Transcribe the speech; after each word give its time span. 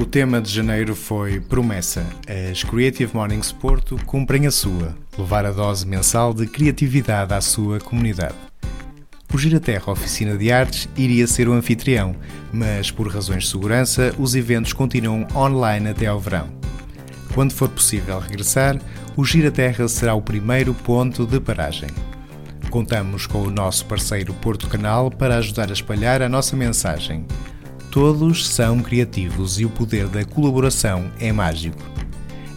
O 0.00 0.06
tema 0.06 0.40
de 0.40 0.50
janeiro 0.50 0.96
foi 0.96 1.40
Promessa. 1.40 2.02
As 2.50 2.64
Creative 2.64 3.14
Mornings 3.14 3.52
Porto 3.52 3.98
cumprem 4.06 4.46
a 4.46 4.50
sua, 4.50 4.96
levar 5.16 5.44
a 5.44 5.50
dose 5.52 5.86
mensal 5.86 6.32
de 6.32 6.46
criatividade 6.46 7.34
à 7.34 7.40
sua 7.42 7.78
comunidade. 7.78 8.34
O 9.30 9.36
Giraterra 9.36 9.92
Oficina 9.92 10.38
de 10.38 10.50
Artes 10.50 10.88
iria 10.96 11.26
ser 11.26 11.50
o 11.50 11.52
anfitrião, 11.52 12.16
mas 12.50 12.90
por 12.90 13.12
razões 13.12 13.44
de 13.44 13.50
segurança, 13.50 14.14
os 14.18 14.34
eventos 14.34 14.72
continuam 14.72 15.28
online 15.36 15.90
até 15.90 16.06
ao 16.06 16.18
verão. 16.18 16.48
Quando 17.34 17.52
for 17.52 17.68
possível 17.68 18.18
regressar, 18.20 18.80
o 19.18 19.22
Giraterra 19.22 19.86
será 19.86 20.14
o 20.14 20.22
primeiro 20.22 20.72
ponto 20.72 21.26
de 21.26 21.38
paragem. 21.38 21.90
Contamos 22.70 23.26
com 23.26 23.42
o 23.42 23.50
nosso 23.50 23.84
parceiro 23.84 24.32
Porto 24.32 24.66
Canal 24.66 25.10
para 25.10 25.36
ajudar 25.36 25.68
a 25.68 25.74
espalhar 25.74 26.22
a 26.22 26.28
nossa 26.28 26.56
mensagem. 26.56 27.26
Todos 27.90 28.46
são 28.46 28.78
criativos 28.78 29.58
e 29.58 29.64
o 29.64 29.70
poder 29.70 30.06
da 30.06 30.24
colaboração 30.24 31.10
é 31.18 31.32
mágico. 31.32 31.82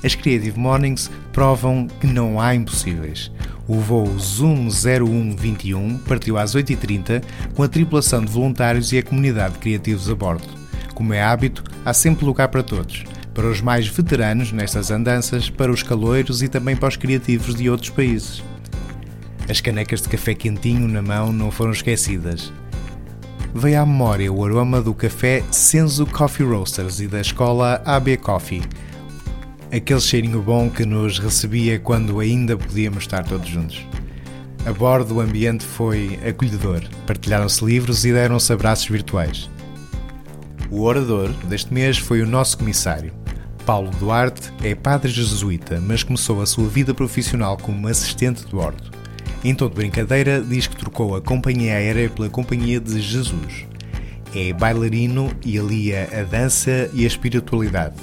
As 0.04 0.14
Creative 0.14 0.60
Mornings 0.60 1.10
provam 1.32 1.88
que 1.88 2.06
não 2.06 2.40
há 2.40 2.54
impossíveis. 2.54 3.32
O 3.68 3.80
voo 3.80 4.20
Zoom 4.20 4.68
0121 4.70 5.98
partiu 6.00 6.38
às 6.38 6.54
8h30 6.54 7.24
com 7.56 7.64
a 7.64 7.68
tripulação 7.68 8.24
de 8.24 8.32
voluntários 8.32 8.92
e 8.92 9.00
a 9.00 9.04
comunidade 9.04 9.56
de 9.56 9.60
criativos 9.60 10.08
a 10.08 10.14
bordo. 10.14 10.48
Como 10.94 11.14
é 11.16 11.24
hábito, 11.24 11.64
há 11.84 11.94
sempre 11.94 12.26
lugar 12.26 12.50
para 12.50 12.62
todos. 12.62 13.04
Para 13.34 13.48
os 13.48 13.60
mais 13.60 13.88
veteranos 13.88 14.52
nestas 14.52 14.92
andanças, 14.92 15.50
para 15.50 15.72
os 15.72 15.82
caloiros 15.82 16.44
e 16.44 16.48
também 16.48 16.76
para 16.76 16.90
os 16.90 16.98
criativos 16.98 17.56
de 17.56 17.72
outros 17.72 17.90
países. 17.90 18.44
As 19.50 19.60
canecas 19.60 20.04
de 20.04 20.10
café 20.10 20.36
quentinho 20.36 20.88
na 20.88 21.02
mão 21.02 21.34
não 21.34 21.50
foram 21.50 21.72
esquecidas. 21.72 22.54
Veio 23.56 23.82
à 23.82 23.86
memória 23.86 24.34
o 24.34 24.44
aroma 24.44 24.82
do 24.82 24.96
café 24.96 25.44
Senzo 25.52 26.08
Coffee 26.08 26.44
Roasters 26.44 27.00
e 27.00 27.08
da 27.08 27.22
escola 27.22 27.84
AB 27.86 28.18
Coffee. 28.18 28.64
Aquele 29.72 30.02
cheirinho 30.02 30.42
bom 30.42 30.72
que 30.72 30.84
nos 30.84 31.20
recebia 31.20 31.80
quando 31.80 32.20
ainda 32.20 32.58
podíamos 32.58 33.04
estar 33.04 33.24
todos 33.24 33.48
juntos. 33.48 33.86
A 34.66 34.74
bordo, 34.74 35.16
o 35.16 35.22
ambiente 35.22 35.64
foi 35.64 36.20
acolhedor. 36.28 36.82
Partilharam-se 37.06 37.64
livros 37.64 38.04
e 38.06 38.12
deram-se 38.12 38.52
abraços 38.52 38.88
virtuais. 38.88 39.48
O 40.72 40.82
orador 40.82 41.30
deste 41.48 41.72
mês 41.72 42.00
foi 42.00 42.24
o 42.24 42.28
nosso 42.28 42.58
comissário. 42.58 43.14
Paulo 43.68 43.92
Duarte 44.00 44.52
é 44.64 44.74
padre 44.74 45.12
jesuíta, 45.12 45.80
mas 45.80 46.02
começou 46.02 46.42
a 46.42 46.48
sua 46.48 46.68
vida 46.68 46.92
profissional 46.92 47.56
como 47.58 47.88
assistente 47.88 48.46
de 48.46 48.52
bordo. 48.52 49.03
Em 49.44 49.54
tom 49.54 49.68
de 49.68 49.76
brincadeira, 49.76 50.40
diz 50.42 50.68
que 50.68 50.76
trocou 50.78 51.18
a 51.18 51.22
companhia 51.22 51.74
aérea 51.74 52.10
pela 52.10 52.30
companhia 52.30 52.80
de 52.80 53.02
Jesus. 53.02 53.66
É 54.34 54.54
bailarino 54.54 55.32
e 55.46 55.60
alia 55.60 56.08
a 56.18 56.24
dança 56.24 56.90
e 56.94 57.04
a 57.04 57.08
espiritualidade. 57.08 57.96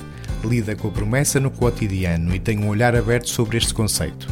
Lida 0.44 0.76
com 0.76 0.88
a 0.88 0.90
promessa 0.90 1.40
no 1.40 1.50
cotidiano 1.50 2.34
e 2.34 2.38
tem 2.38 2.58
um 2.58 2.68
olhar 2.68 2.94
aberto 2.94 3.30
sobre 3.30 3.56
este 3.56 3.72
conceito. 3.72 4.28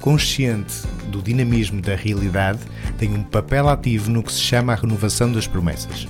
Consciente 0.00 0.74
do 1.08 1.20
dinamismo 1.20 1.82
da 1.82 1.96
realidade, 1.96 2.60
tem 2.96 3.12
um 3.12 3.24
papel 3.24 3.68
ativo 3.68 4.08
no 4.08 4.22
que 4.22 4.32
se 4.32 4.40
chama 4.40 4.72
a 4.72 4.76
renovação 4.76 5.32
das 5.32 5.48
promessas 5.48 6.06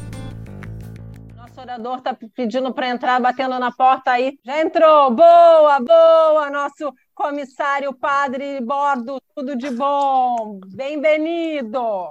Está 1.97 2.17
pedindo 2.35 2.73
para 2.73 2.89
entrar, 2.89 3.21
batendo 3.21 3.59
na 3.59 3.73
porta 3.73 4.13
aí. 4.13 4.39
Já 4.45 4.61
entrou! 4.61 5.11
Boa, 5.11 5.81
boa! 5.81 6.51
Nosso 6.51 6.93
comissário 7.15 7.93
Padre 7.93 8.61
Bordo, 8.61 9.21
tudo 9.35 9.57
de 9.57 9.71
bom. 9.71 10.61
Bem-vindo. 10.75 12.11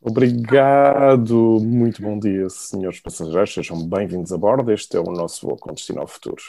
Obrigado. 0.00 1.58
Muito 1.60 2.02
bom 2.02 2.18
dia, 2.18 2.50
senhores 2.50 3.00
passageiros. 3.00 3.54
Sejam 3.54 3.88
bem-vindos 3.88 4.32
a 4.32 4.36
bordo. 4.36 4.70
Este 4.70 4.96
é 4.96 5.00
o 5.00 5.04
nosso 5.04 5.46
voo 5.46 5.56
com 5.56 5.72
destino 5.72 6.00
ao 6.00 6.06
futuro. 6.06 6.42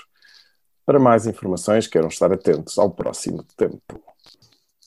Para 0.85 0.99
mais 0.99 1.25
informações, 1.25 1.87
queiram 1.87 2.09
estar 2.09 2.31
atentos 2.33 2.77
ao 2.77 2.91
próximo 2.91 3.43
tempo. 3.55 4.01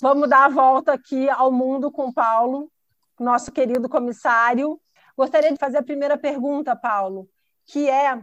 Vamos 0.01 0.29
dar 0.29 0.45
a 0.45 0.49
volta 0.49 0.93
aqui 0.93 1.29
ao 1.29 1.51
mundo 1.51 1.91
com 1.91 2.13
Paulo, 2.13 2.71
nosso 3.19 3.51
querido 3.51 3.89
comissário. 3.89 4.81
Gostaria 5.17 5.53
de 5.53 5.59
fazer 5.59 5.79
a 5.79 5.83
primeira 5.83 6.17
pergunta, 6.17 6.77
Paulo, 6.77 7.29
que 7.69 7.89
é 7.89 8.21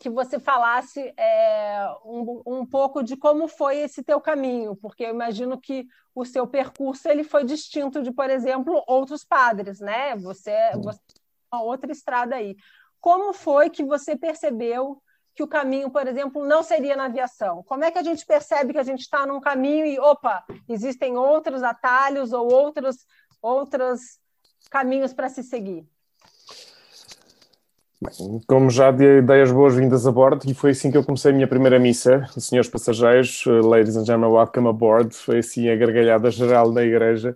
que 0.00 0.10
você 0.10 0.40
falasse 0.40 1.14
é, 1.16 1.86
um, 2.04 2.42
um 2.44 2.66
pouco 2.66 3.02
de 3.02 3.16
como 3.16 3.46
foi 3.46 3.78
esse 3.78 4.02
teu 4.02 4.20
caminho, 4.20 4.74
porque 4.76 5.04
eu 5.04 5.10
imagino 5.10 5.60
que 5.60 5.86
o 6.12 6.24
seu 6.24 6.46
percurso 6.46 7.08
ele 7.08 7.22
foi 7.22 7.44
distinto 7.44 8.02
de, 8.02 8.10
por 8.10 8.28
exemplo, 8.28 8.82
outros 8.86 9.24
padres, 9.24 9.78
né? 9.78 10.16
Você, 10.16 10.52
você 10.82 11.00
uma 11.52 11.62
outra 11.62 11.92
estrada 11.92 12.34
aí. 12.34 12.56
Como 13.00 13.32
foi 13.32 13.70
que 13.70 13.84
você 13.84 14.16
percebeu 14.16 15.00
que 15.34 15.42
o 15.42 15.48
caminho, 15.48 15.90
por 15.90 16.06
exemplo, 16.06 16.44
não 16.44 16.62
seria 16.62 16.96
na 16.96 17.04
aviação? 17.04 17.62
Como 17.62 17.84
é 17.84 17.90
que 17.90 17.98
a 17.98 18.02
gente 18.02 18.26
percebe 18.26 18.72
que 18.72 18.78
a 18.78 18.84
gente 18.84 19.00
está 19.00 19.26
num 19.26 19.40
caminho 19.40 19.86
e, 19.86 19.98
opa, 19.98 20.44
existem 20.68 21.16
outros 21.16 21.62
atalhos 21.62 22.32
ou 22.32 22.52
outros, 22.52 23.06
outros 23.40 24.18
caminhos 24.70 25.12
para 25.12 25.28
se 25.28 25.42
seguir? 25.42 25.86
Como 28.46 28.70
já 28.70 28.90
dei 28.90 29.18
ideias 29.18 29.50
boas-vindas 29.50 30.06
a 30.06 30.12
bordo, 30.12 30.42
e 30.46 30.54
foi 30.54 30.70
assim 30.70 30.90
que 30.90 30.96
eu 30.96 31.04
comecei 31.04 31.30
a 31.30 31.34
minha 31.34 31.46
primeira 31.46 31.78
missa, 31.78 32.26
senhores 32.38 32.68
passageiros, 32.68 33.44
uh, 33.46 33.66
ladies 33.66 33.96
and 33.96 34.04
gentlemen, 34.04 34.30
welcome 34.30 34.68
aboard, 34.68 35.14
foi 35.14 35.38
assim 35.38 35.68
a 35.68 35.76
gargalhada 35.76 36.30
geral 36.30 36.70
na 36.72 36.82
igreja, 36.82 37.34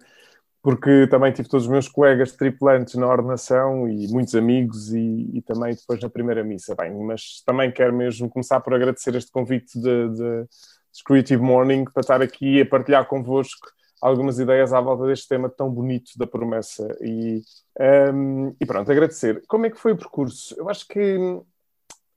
porque 0.63 1.07
também 1.09 1.33
tive 1.33 1.49
todos 1.49 1.67
os 1.67 1.71
meus 1.71 1.89
colegas 1.89 2.33
tripulantes 2.33 2.95
na 2.97 3.07
ordenação 3.07 3.89
e 3.89 4.09
muitos 4.09 4.35
amigos 4.35 4.93
e, 4.93 5.31
e 5.35 5.43
também 5.43 5.75
depois 5.75 6.01
na 6.01 6.11
primeira 6.11 6.45
missa. 6.45 6.75
Bem, 6.75 6.93
mas 7.05 7.43
também 7.47 7.71
quero 7.71 7.93
mesmo 7.93 8.29
começar 8.29 8.61
por 8.61 8.75
agradecer 8.75 9.15
este 9.15 9.31
convite 9.31 9.79
de, 9.79 10.09
de, 10.11 10.43
de 10.43 11.05
Creative 11.05 11.43
Morning 11.43 11.85
para 11.85 12.01
estar 12.01 12.21
aqui 12.21 12.61
a 12.61 12.67
partilhar 12.67 13.07
convosco 13.07 13.69
algumas 14.01 14.39
ideias 14.39 14.73
à 14.73 14.81
volta 14.81 15.07
deste 15.07 15.29
tema 15.29 15.49
tão 15.49 15.71
bonito 15.71 16.13
da 16.17 16.27
promessa. 16.27 16.97
E, 17.01 17.43
um, 18.13 18.55
e 18.61 18.67
pronto, 18.67 18.91
agradecer. 18.91 19.43
Como 19.47 19.67
é 19.67 19.71
que 19.71 19.79
foi 19.79 19.93
o 19.93 19.97
percurso? 19.97 20.55
Eu 20.59 20.69
acho 20.69 20.87
que. 20.87 21.19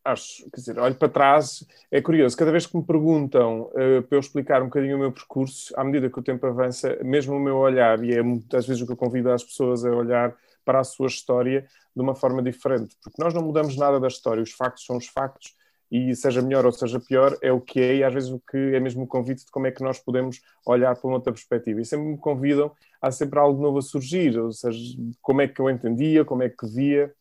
Acho, 0.03 0.49
quer 0.49 0.59
dizer, 0.59 0.79
olho 0.79 0.95
para 0.95 1.09
trás, 1.09 1.63
é 1.91 2.01
curioso, 2.01 2.35
cada 2.35 2.51
vez 2.51 2.65
que 2.65 2.75
me 2.75 2.83
perguntam 2.83 3.69
uh, 3.69 4.01
para 4.01 4.17
eu 4.17 4.19
explicar 4.19 4.59
um 4.63 4.65
bocadinho 4.65 4.95
o 4.95 4.99
meu 4.99 5.11
percurso, 5.11 5.71
à 5.77 5.83
medida 5.83 6.09
que 6.09 6.17
o 6.17 6.23
tempo 6.23 6.43
avança, 6.47 6.97
mesmo 7.03 7.35
o 7.35 7.39
meu 7.39 7.57
olhar, 7.57 8.03
e 8.03 8.11
é 8.11 8.23
muitas 8.23 8.65
vezes 8.65 8.81
o 8.81 8.87
que 8.87 8.93
eu 8.93 8.97
convido 8.97 9.29
as 9.29 9.43
pessoas 9.43 9.85
a 9.85 9.91
olhar 9.91 10.35
para 10.65 10.79
a 10.79 10.83
sua 10.83 11.05
história 11.05 11.67
de 11.95 12.01
uma 12.01 12.15
forma 12.15 12.41
diferente, 12.41 12.95
porque 13.03 13.21
nós 13.21 13.31
não 13.31 13.43
mudamos 13.43 13.77
nada 13.77 13.99
da 13.99 14.07
história, 14.07 14.41
os 14.41 14.51
factos 14.51 14.85
são 14.85 14.97
os 14.97 15.05
factos, 15.05 15.53
e 15.91 16.15
seja 16.15 16.41
melhor 16.41 16.65
ou 16.65 16.71
seja 16.71 16.99
pior, 16.99 17.37
é 17.41 17.51
o 17.51 17.59
que 17.59 17.81
é, 17.81 17.95
e 17.97 18.03
às 18.03 18.13
vezes 18.13 18.29
o 18.29 18.39
que 18.39 18.57
é 18.57 18.79
mesmo 18.79 19.03
o 19.03 19.07
convite 19.07 19.45
de 19.45 19.51
como 19.51 19.67
é 19.67 19.71
que 19.71 19.83
nós 19.83 19.99
podemos 19.99 20.39
olhar 20.65 20.95
para 20.95 21.07
uma 21.07 21.17
outra 21.17 21.33
perspectiva. 21.33 21.81
E 21.81 21.85
sempre 21.85 22.07
me 22.07 22.17
convidam, 22.17 22.71
há 23.01 23.11
sempre 23.11 23.37
algo 23.37 23.61
novo 23.61 23.79
a 23.79 23.81
surgir, 23.81 24.39
ou 24.39 24.53
seja, 24.53 24.79
como 25.21 25.41
é 25.41 25.47
que 25.49 25.59
eu 25.59 25.69
entendia, 25.69 26.23
como 26.23 26.43
é 26.43 26.49
que 26.49 26.65
via, 26.65 27.13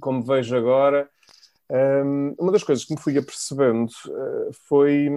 como 0.00 0.22
vejo 0.22 0.54
agora. 0.54 1.08
Um, 1.70 2.34
uma 2.38 2.52
das 2.52 2.62
coisas 2.62 2.84
que 2.84 2.94
me 2.94 3.00
fui 3.00 3.16
apercebendo 3.16 3.90
uh, 4.06 4.52
foi. 4.68 5.08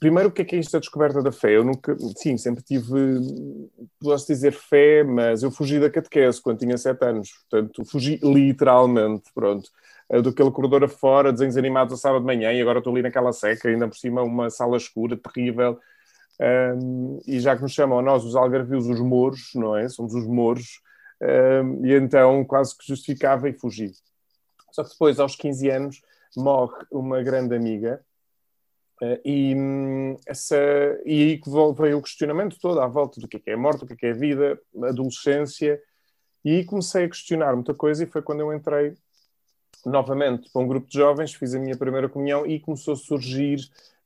Primeiro, 0.00 0.28
o 0.28 0.32
que 0.32 0.42
é 0.42 0.44
que 0.44 0.56
é 0.56 0.58
isto 0.58 0.72
da 0.72 0.80
descoberta 0.80 1.22
da 1.22 1.30
fé? 1.30 1.56
Eu 1.56 1.64
nunca, 1.64 1.96
sim, 2.16 2.36
sempre 2.36 2.64
tive, 2.64 3.20
posso 4.00 4.26
dizer 4.26 4.52
fé, 4.52 5.04
mas 5.04 5.42
eu 5.42 5.50
fugi 5.50 5.78
da 5.78 5.90
catequese 5.90 6.42
quando 6.42 6.58
tinha 6.58 6.76
sete 6.76 7.04
anos, 7.04 7.30
portanto, 7.48 7.84
fugi 7.84 8.18
literalmente, 8.22 9.30
pronto. 9.32 9.70
Eh, 10.10 10.22
do 10.22 10.30
aquele 10.30 10.50
corredor 10.50 10.84
afora, 10.84 11.32
desenhos 11.32 11.56
animados 11.56 11.94
a 11.94 11.96
sábado 11.96 12.20
de 12.20 12.26
manhã, 12.26 12.52
e 12.52 12.60
agora 12.60 12.78
estou 12.78 12.92
ali 12.92 13.02
naquela 13.02 13.32
seca, 13.32 13.68
ainda 13.68 13.86
por 13.88 13.96
cima 13.96 14.22
uma 14.22 14.50
sala 14.50 14.76
escura, 14.76 15.16
terrível. 15.16 15.78
Um, 16.40 17.20
e 17.26 17.40
já 17.40 17.56
que 17.56 17.62
nos 17.62 17.72
chamam 17.72 17.98
a 17.98 18.02
nós, 18.02 18.24
os 18.24 18.36
algarvios, 18.36 18.86
os 18.86 19.00
mouros, 19.00 19.50
não 19.54 19.76
é? 19.76 19.88
Somos 19.88 20.14
os 20.14 20.26
mouros. 20.26 20.80
Um, 21.20 21.84
e 21.84 21.94
então 21.94 22.44
quase 22.44 22.76
que 22.76 22.86
justificava 22.86 23.48
e 23.48 23.52
fugi. 23.52 23.92
Só 24.72 24.84
que 24.84 24.90
depois, 24.90 25.18
aos 25.18 25.34
15 25.36 25.68
anos, 25.70 26.02
morre 26.36 26.76
uma 26.92 27.22
grande 27.22 27.54
amiga. 27.56 28.00
Uh, 29.02 29.20
e, 29.24 29.54
hum, 29.54 30.16
essa, 30.26 30.56
e 31.04 31.22
aí 31.22 31.38
que 31.38 31.50
veio 31.76 31.98
o 31.98 32.02
questionamento 32.02 32.58
todo 32.60 32.80
à 32.80 32.86
volta 32.86 33.20
do 33.20 33.28
que 33.28 33.36
é, 33.36 33.40
que 33.40 33.50
é 33.50 33.56
morte, 33.56 33.84
o 33.84 33.86
que 33.86 33.92
é, 33.94 33.96
que 33.96 34.06
é 34.06 34.12
vida, 34.12 34.60
adolescência. 34.84 35.80
E 36.44 36.50
aí 36.50 36.64
comecei 36.64 37.04
a 37.04 37.08
questionar 37.08 37.54
muita 37.54 37.74
coisa 37.74 38.04
e 38.04 38.06
foi 38.06 38.22
quando 38.22 38.40
eu 38.40 38.52
entrei 38.52 38.96
novamente 39.84 40.50
para 40.50 40.62
um 40.62 40.66
grupo 40.66 40.88
de 40.88 40.98
jovens, 40.98 41.34
fiz 41.34 41.54
a 41.54 41.58
minha 41.58 41.76
primeira 41.76 42.08
comunhão 42.08 42.46
e 42.46 42.60
começou 42.60 42.94
a 42.94 42.96
surgir 42.96 43.58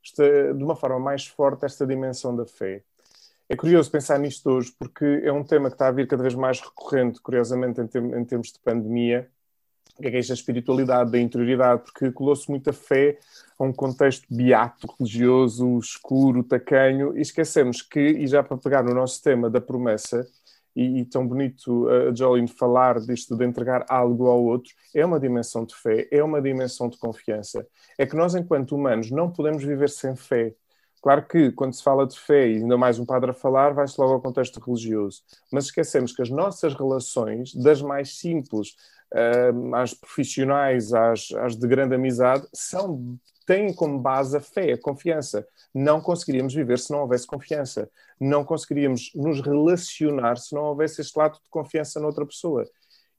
esta, 0.05 0.55
de 0.55 0.63
uma 0.63 0.77
forma 0.77 0.99
mais 0.99 1.27
forte 1.27 1.65
esta 1.65 1.87
dimensão 1.87 2.35
da 2.35 2.45
fé. 2.45 2.83
É 3.49 3.57
curioso 3.57 3.91
pensar 3.91 4.19
nisto 4.19 4.49
hoje, 4.51 4.73
porque 4.79 5.21
é 5.25 5.33
um 5.33 5.45
tema 5.45 5.69
que 5.69 5.75
está 5.75 5.89
a 5.89 5.93
vir 5.93 6.07
cada 6.07 6.23
vez 6.23 6.35
mais 6.35 6.61
recorrente, 6.61 7.21
curiosamente, 7.21 7.81
em, 7.81 8.21
em 8.21 8.25
termos 8.25 8.53
de 8.53 8.59
pandemia, 8.59 9.29
que 9.97 10.07
é, 10.07 10.11
que 10.11 10.17
é 10.17 10.21
esta 10.21 10.33
espiritualidade, 10.33 11.11
da 11.11 11.19
interioridade, 11.19 11.83
porque 11.83 12.11
colou-se 12.11 12.49
muita 12.49 12.73
fé 12.73 13.19
a 13.59 13.65
um 13.65 13.73
contexto 13.73 14.27
beato, 14.31 14.87
religioso, 14.99 15.79
escuro, 15.79 16.43
tacanho, 16.43 17.17
e 17.17 17.21
esquecemos 17.21 17.83
que, 17.83 18.01
e 18.01 18.27
já 18.27 18.43
para 18.43 18.57
pegar 18.57 18.83
no 18.83 18.95
nosso 18.95 19.23
tema 19.23 19.51
da 19.51 19.61
promessa, 19.61 20.27
e, 20.75 21.01
e, 21.01 21.05
tão 21.05 21.27
bonito 21.27 21.89
a 21.89 22.15
Jolene 22.15 22.49
falar 22.49 23.01
disto 23.01 23.37
de 23.37 23.45
entregar 23.45 23.85
algo 23.89 24.27
ao 24.27 24.43
outro, 24.43 24.73
é 24.95 25.05
uma 25.05 25.21
dimensão 25.21 25.65
de 25.65 25.75
fé, 25.75 26.09
é 26.11 26.23
uma 26.23 26.41
dimensão 26.41 26.89
de 26.89 26.99
confiança. 26.99 27.67
É 27.99 28.07
que 28.07 28.17
nós, 28.17 28.35
enquanto 28.35 28.75
humanos, 28.75 29.11
não 29.11 29.31
podemos 29.31 29.63
viver 29.63 29.91
sem 29.91 30.17
fé. 30.17 30.55
Claro 31.03 31.27
que, 31.27 31.51
quando 31.51 31.75
se 31.75 31.83
fala 31.83 32.07
de 32.07 32.17
fé, 32.19 32.49
e 32.49 32.57
ainda 32.59 32.79
mais 32.79 32.97
um 32.99 33.05
padre 33.05 33.33
a 33.33 33.35
falar, 33.35 33.75
vai-se 33.75 34.01
logo 34.01 34.13
ao 34.13 34.21
contexto 34.21 34.61
religioso. 34.61 35.23
Mas 35.53 35.65
esquecemos 35.65 36.13
que 36.13 36.23
as 36.23 36.31
nossas 36.31 36.75
relações, 36.75 37.53
das 37.55 37.83
mais 37.83 38.17
simples 38.19 38.77
uh, 39.13 39.75
às 39.75 39.93
profissionais, 39.93 40.95
às, 40.95 41.33
às 41.33 41.57
de 41.57 41.67
grande 41.67 41.97
amizade, 41.97 42.47
são, 42.55 43.19
têm 43.45 43.73
como 43.73 43.99
base 43.99 44.37
a 44.37 44.41
fé, 44.41 44.73
a 44.73 44.79
confiança. 44.79 45.47
Não 45.75 46.01
conseguiríamos 46.01 46.55
viver 46.55 46.79
se 46.79 46.91
não 46.91 47.01
houvesse 47.01 47.27
confiança. 47.27 47.91
Não 48.21 48.45
conseguiríamos 48.45 49.11
nos 49.15 49.41
relacionar 49.41 50.37
se 50.37 50.55
não 50.55 50.65
houvesse 50.65 51.01
este 51.01 51.19
lado 51.19 51.35
de 51.35 51.51
confiança 51.51 52.01
noutra 52.01 52.27
pessoa. 52.27 52.65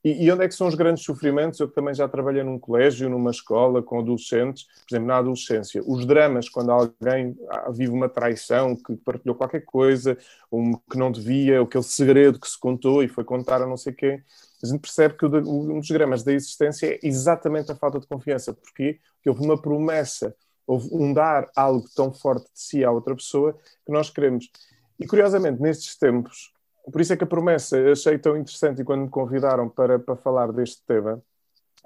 E, 0.03 0.25
e, 0.25 0.31
onde 0.31 0.43
é 0.43 0.47
que 0.49 0.53
são 0.53 0.67
os 0.67 0.75
grandes 0.75 1.03
sofrimentos? 1.05 1.59
Eu 1.61 1.69
também 1.69 1.93
já 1.93 2.07
trabalhei 2.09 2.43
num 2.43 2.59
colégio, 2.59 3.09
numa 3.09 3.31
escola, 3.31 3.81
com 3.81 3.99
adolescentes, 3.99 4.65
por 4.65 4.93
exemplo, 4.93 5.07
na 5.07 5.17
adolescência. 5.17 5.81
Os 5.85 6.05
dramas, 6.05 6.49
quando 6.49 6.71
alguém 6.71 7.37
ah, 7.49 7.71
vive 7.71 7.91
uma 7.91 8.09
traição, 8.09 8.75
que 8.75 8.97
partilhou 8.97 9.33
qualquer 9.33 9.61
coisa, 9.61 10.17
um 10.51 10.73
que 10.73 10.97
não 10.97 11.09
devia, 11.09 11.61
aquele 11.61 11.85
segredo 11.85 12.37
que 12.37 12.49
se 12.49 12.59
contou 12.59 13.01
e 13.01 13.07
foi 13.07 13.23
contar 13.23 13.61
a 13.61 13.65
não 13.65 13.77
sei 13.77 13.93
quem, 13.93 14.21
a 14.63 14.67
gente 14.67 14.79
percebe 14.79 15.15
que 15.15 15.25
um 15.25 15.79
dos 15.79 15.89
dramas 15.89 16.23
da 16.23 16.31
existência 16.31 16.93
é 16.93 16.99
exatamente 17.03 17.71
a 17.71 17.75
falta 17.75 17.99
de 17.99 18.07
confiança. 18.07 18.53
Porquê? 18.53 18.99
Porque 19.15 19.29
houve 19.29 19.43
uma 19.43 19.61
promessa, 19.61 20.33
houve 20.65 20.87
um 20.93 21.13
dar 21.13 21.49
algo 21.55 21.85
tão 21.93 22.13
forte 22.13 22.45
de 22.45 22.59
si 22.59 22.83
à 22.83 22.89
outra 22.89 23.13
pessoa 23.13 23.53
que 23.85 23.91
nós 23.91 24.09
queremos. 24.09 24.49
E 24.97 25.05
curiosamente, 25.05 25.61
nestes 25.61 25.97
tempos, 25.97 26.53
por 26.91 27.01
isso 27.01 27.11
é 27.11 27.17
que 27.17 27.25
a 27.25 27.27
promessa 27.27 27.77
achei 27.91 28.17
tão 28.17 28.37
interessante 28.37 28.81
e 28.81 28.85
quando 28.85 29.01
me 29.01 29.09
convidaram 29.09 29.67
para, 29.67 29.99
para 29.99 30.15
falar 30.15 30.51
deste 30.53 30.81
tema, 30.85 31.21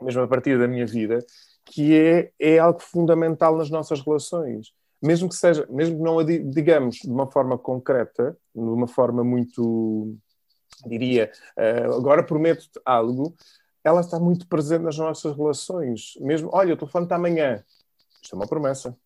mesmo 0.01 0.21
a 0.21 0.27
partir 0.27 0.59
da 0.59 0.67
minha 0.67 0.85
vida, 0.85 1.19
que 1.65 1.95
é, 1.95 2.31
é 2.39 2.59
algo 2.59 2.79
fundamental 2.79 3.57
nas 3.57 3.69
nossas 3.69 4.01
relações. 4.01 4.71
Mesmo 5.01 5.29
que 5.29 5.35
seja, 5.35 5.67
mesmo 5.69 5.97
que 5.97 6.03
não 6.03 6.19
a 6.19 6.23
digamos 6.23 6.97
de 6.97 7.09
uma 7.09 7.27
forma 7.27 7.57
concreta, 7.57 8.35
de 8.55 8.61
uma 8.61 8.87
forma 8.87 9.23
muito, 9.23 10.15
diria, 10.85 11.31
uh, 11.57 11.93
agora 11.93 12.23
prometo-te 12.23 12.79
algo, 12.85 13.35
ela 13.83 14.01
está 14.01 14.19
muito 14.19 14.47
presente 14.47 14.83
nas 14.83 14.97
nossas 14.97 15.35
relações. 15.35 16.13
Mesmo, 16.19 16.49
olha, 16.51 16.73
o 16.73 16.77
telefone 16.77 17.05
está 17.05 17.15
amanhã. 17.15 17.63
Isto 18.21 18.33
é 18.33 18.35
uma 18.35 18.47
promessa. 18.47 18.97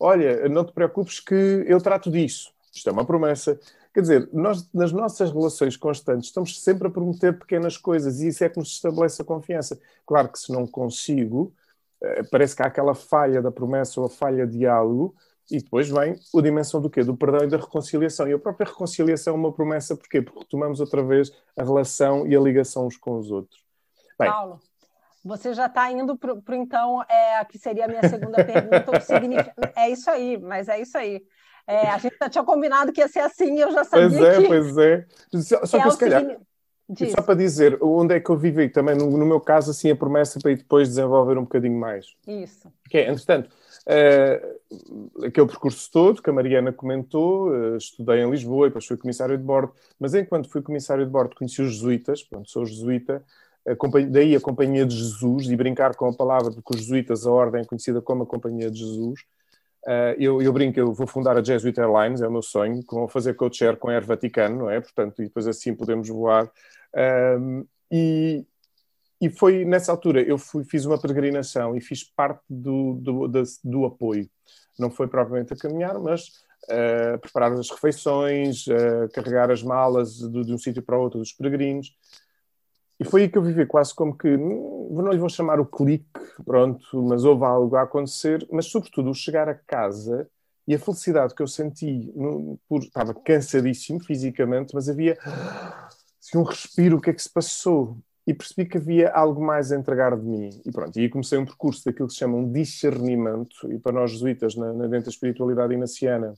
Olha, 0.00 0.48
não 0.48 0.64
te 0.64 0.72
preocupes 0.72 1.20
que 1.20 1.64
eu 1.66 1.80
trato 1.80 2.10
disso. 2.10 2.52
Isto 2.74 2.88
é 2.88 2.92
uma 2.92 3.04
promessa. 3.04 3.58
Quer 3.92 4.00
dizer, 4.00 4.28
nós, 4.32 4.68
nas 4.72 4.90
nossas 4.90 5.30
relações 5.30 5.76
constantes, 5.76 6.28
estamos 6.28 6.60
sempre 6.60 6.88
a 6.88 6.90
prometer 6.90 7.38
pequenas 7.38 7.76
coisas 7.76 8.20
e 8.20 8.28
isso 8.28 8.42
é 8.42 8.48
que 8.48 8.58
nos 8.58 8.72
estabelece 8.72 9.22
a 9.22 9.24
confiança. 9.24 9.78
Claro 10.04 10.28
que 10.28 10.38
se 10.38 10.50
não 10.50 10.66
consigo, 10.66 11.54
eh, 12.02 12.24
parece 12.24 12.56
que 12.56 12.62
há 12.62 12.66
aquela 12.66 12.94
falha 12.94 13.40
da 13.40 13.52
promessa 13.52 14.00
ou 14.00 14.06
a 14.06 14.10
falha 14.10 14.46
de 14.46 14.66
algo, 14.66 15.14
e 15.50 15.58
depois 15.58 15.88
vem 15.88 16.16
a 16.34 16.40
dimensão 16.40 16.80
do 16.80 16.88
quê? 16.88 17.02
Do 17.02 17.16
perdão 17.16 17.44
e 17.44 17.48
da 17.48 17.58
reconciliação. 17.58 18.28
E 18.28 18.32
a 18.32 18.38
própria 18.38 18.66
reconciliação 18.66 19.34
é 19.34 19.36
uma 19.36 19.52
promessa, 19.52 19.96
porquê? 19.96 20.22
Porque 20.22 20.40
retomamos 20.40 20.80
outra 20.80 21.02
vez 21.02 21.30
a 21.56 21.62
relação 21.62 22.26
e 22.26 22.34
a 22.34 22.40
ligação 22.40 22.86
uns 22.86 22.96
com 22.96 23.18
os 23.18 23.30
outros. 23.30 23.62
Bem, 24.18 24.30
Paulo, 24.30 24.60
você 25.24 25.54
já 25.54 25.66
está 25.66 25.90
indo 25.90 26.16
para 26.16 26.56
então, 26.56 27.02
é, 27.02 27.44
que 27.44 27.58
seria 27.58 27.86
a 27.86 27.88
minha 27.88 28.08
segunda 28.08 28.44
pergunta, 28.44 28.92
que 28.92 29.00
significa. 29.00 29.54
É 29.76 29.90
isso 29.90 30.10
aí, 30.10 30.38
mas 30.38 30.68
é 30.68 30.80
isso 30.80 30.96
aí. 30.96 31.22
É, 31.66 31.88
a 31.88 31.98
gente 31.98 32.16
já 32.20 32.28
tinha 32.28 32.44
combinado 32.44 32.92
que 32.92 33.00
ia 33.00 33.08
ser 33.08 33.20
assim, 33.20 33.58
eu 33.58 33.72
já 33.72 33.84
sabia 33.84 34.08
pois 34.08 34.22
é, 34.22 34.42
que... 34.42 34.48
Pois 34.48 34.78
é, 34.78 35.06
Só, 35.42 35.66
só 35.66 35.78
que, 35.78 35.86
é 35.86 35.90
se 35.90 35.98
calhar, 35.98 36.40
só 37.16 37.22
para 37.22 37.34
dizer, 37.34 37.78
onde 37.82 38.14
é 38.14 38.20
que 38.20 38.28
eu 38.28 38.36
vivi 38.36 38.68
também, 38.68 38.94
no, 38.94 39.10
no, 39.10 39.24
meu 39.24 39.40
caso, 39.40 39.70
assim, 39.70 39.90
a 39.90 39.96
promessa 39.96 40.38
para 40.38 40.52
ir 40.52 40.58
depois 40.58 40.88
desenvolver 40.88 41.38
um 41.38 41.44
bocadinho 41.44 41.78
mais. 41.78 42.06
Isso. 42.26 42.70
Que 42.90 42.98
é, 42.98 43.10
entretanto, 43.10 43.48
uh, 43.88 45.24
aquele 45.24 45.46
percurso 45.46 45.90
todo 45.90 46.22
que 46.22 46.30
a 46.30 46.32
Mariana 46.32 46.72
comentou, 46.72 47.50
uh, 47.50 47.76
estudei 47.76 48.20
em 48.20 48.30
Lisboa 48.30 48.66
e 48.66 48.70
depois 48.70 48.86
fui 48.86 48.96
comissário 48.96 49.36
de 49.36 49.44
bordo, 49.44 49.72
mas 49.98 50.14
enquanto 50.14 50.48
fui 50.48 50.62
comissário 50.62 51.04
de 51.04 51.10
bordo 51.10 51.34
conheci 51.34 51.62
os 51.62 51.74
jesuítas, 51.74 52.22
pronto, 52.22 52.50
sou 52.50 52.64
jesuíta, 52.64 53.24
a 53.66 53.74
daí 54.10 54.36
a 54.36 54.40
Companhia 54.40 54.84
de 54.84 54.94
Jesus, 54.94 55.48
e 55.48 55.56
brincar 55.56 55.94
com 55.94 56.06
a 56.06 56.12
palavra, 56.12 56.52
porque 56.52 56.74
os 56.74 56.80
jesuítas, 56.82 57.26
a 57.26 57.30
ordem 57.30 57.62
é 57.62 57.64
conhecida 57.64 58.02
como 58.02 58.24
a 58.24 58.26
Companhia 58.26 58.70
de 58.70 58.78
Jesus, 58.78 59.20
Uh, 59.86 60.16
eu, 60.18 60.40
eu, 60.40 60.50
brinco, 60.50 60.80
eu 60.80 60.94
vou 60.94 61.06
fundar 61.06 61.36
a 61.36 61.44
Jesuit 61.44 61.78
Airlines, 61.78 62.22
é 62.22 62.26
o 62.26 62.32
meu 62.32 62.40
sonho, 62.40 62.82
vou 62.90 63.06
fazer 63.06 63.34
co-chair 63.34 63.76
com 63.76 63.90
a 63.90 63.92
Air 63.92 64.06
Vaticano, 64.06 64.60
não 64.60 64.70
é? 64.70 64.80
Portanto, 64.80 65.20
e 65.20 65.26
depois 65.26 65.46
assim 65.46 65.74
podemos 65.74 66.08
voar. 66.08 66.50
E, 67.92 68.46
e 69.20 69.30
foi 69.30 69.64
nessa 69.64 69.92
altura, 69.92 70.22
eu 70.22 70.36
fui, 70.36 70.64
fiz 70.64 70.84
uma 70.84 71.00
peregrinação 71.00 71.76
e 71.76 71.80
fiz 71.80 72.04
parte 72.04 72.42
do, 72.48 72.94
do, 72.94 73.28
do, 73.28 73.42
do 73.62 73.84
apoio. 73.84 74.28
Não 74.78 74.90
foi 74.90 75.06
propriamente 75.06 75.52
a 75.52 75.56
caminhar, 75.56 75.98
mas 75.98 76.28
uh, 76.64 77.18
preparar 77.20 77.52
as 77.52 77.70
refeições, 77.70 78.66
uh, 78.66 79.08
carregar 79.12 79.50
as 79.50 79.62
malas 79.62 80.16
de, 80.18 80.44
de 80.44 80.52
um 80.52 80.58
sítio 80.58 80.82
para 80.82 80.98
outro 80.98 81.20
dos 81.20 81.32
peregrinos. 81.32 81.96
E 82.98 83.04
foi 83.04 83.22
aí 83.22 83.28
que 83.28 83.36
eu 83.36 83.42
vivi 83.42 83.66
quase 83.66 83.94
como 83.94 84.16
que, 84.16 84.36
não 84.36 85.10
lhe 85.10 85.18
vou 85.18 85.28
chamar 85.28 85.58
o 85.58 85.66
clique, 85.66 86.06
pronto, 86.44 87.02
mas 87.02 87.24
houve 87.24 87.44
algo 87.44 87.74
a 87.76 87.82
acontecer, 87.82 88.46
mas 88.52 88.66
sobretudo 88.66 89.10
o 89.10 89.14
chegar 89.14 89.48
a 89.48 89.54
casa 89.54 90.28
e 90.66 90.74
a 90.74 90.78
felicidade 90.78 91.34
que 91.34 91.42
eu 91.42 91.46
senti, 91.46 92.12
no, 92.14 92.58
por, 92.68 92.82
estava 92.82 93.12
cansadíssimo 93.12 94.02
fisicamente, 94.02 94.74
mas 94.74 94.88
havia 94.88 95.18
assim, 96.20 96.38
um 96.38 96.42
respiro, 96.42 96.96
o 96.96 97.00
que 97.00 97.10
é 97.10 97.12
que 97.12 97.22
se 97.22 97.30
passou? 97.30 97.98
E 98.26 98.32
percebi 98.32 98.68
que 98.68 98.78
havia 98.78 99.10
algo 99.10 99.44
mais 99.44 99.70
a 99.70 99.76
entregar 99.76 100.16
de 100.16 100.24
mim. 100.24 100.50
E 100.64 100.72
pronto, 100.72 100.98
e 100.98 101.02
aí 101.02 101.08
comecei 101.08 101.38
um 101.38 101.44
percurso 101.44 101.84
daquilo 101.84 102.08
que 102.08 102.14
se 102.14 102.20
chama 102.20 102.36
um 102.36 102.50
discernimento, 102.50 103.70
e 103.70 103.78
para 103.78 103.92
nós 103.92 104.12
jesuítas, 104.12 104.54
na, 104.54 104.72
na, 104.72 104.86
dentro 104.86 105.06
da 105.06 105.10
espiritualidade 105.10 105.74
inaciana, 105.74 106.34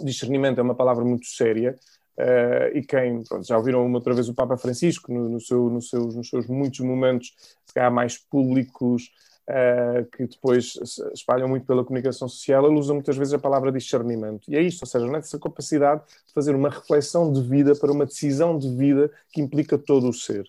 discernimento 0.00 0.58
é 0.58 0.62
uma 0.62 0.74
palavra 0.74 1.04
muito 1.04 1.26
séria, 1.26 1.76
Uh, 2.18 2.76
e 2.76 2.82
quem 2.82 3.22
pronto, 3.22 3.46
já 3.46 3.56
ouviram 3.56 3.86
uma 3.86 3.98
outra 3.98 4.12
vez 4.12 4.28
o 4.28 4.34
Papa 4.34 4.56
Francisco 4.56 5.12
no, 5.12 5.28
no 5.28 5.40
seu, 5.40 5.70
no 5.70 5.80
seus, 5.80 6.16
nos 6.16 6.28
seus 6.28 6.48
muitos 6.48 6.80
momentos 6.80 7.32
se 7.64 7.90
mais 7.90 8.18
públicos 8.18 9.12
uh, 9.48 10.04
que 10.10 10.26
depois 10.26 10.74
espalham 11.14 11.48
muito 11.48 11.64
pela 11.64 11.84
comunicação 11.84 12.28
social, 12.28 12.66
ele 12.66 12.76
usa 12.76 12.92
muitas 12.92 13.16
vezes 13.16 13.34
a 13.34 13.38
palavra 13.38 13.70
discernimento. 13.70 14.50
E 14.50 14.56
é 14.56 14.60
isto, 14.60 14.82
ou 14.82 14.88
seja, 14.88 15.06
nessa 15.06 15.38
capacidade 15.38 16.02
de 16.26 16.32
fazer 16.34 16.56
uma 16.56 16.70
reflexão 16.70 17.32
de 17.32 17.40
vida 17.40 17.76
para 17.76 17.92
uma 17.92 18.04
decisão 18.04 18.58
de 18.58 18.68
vida 18.74 19.12
que 19.32 19.40
implica 19.40 19.78
todo 19.78 20.08
o 20.08 20.12
ser. 20.12 20.44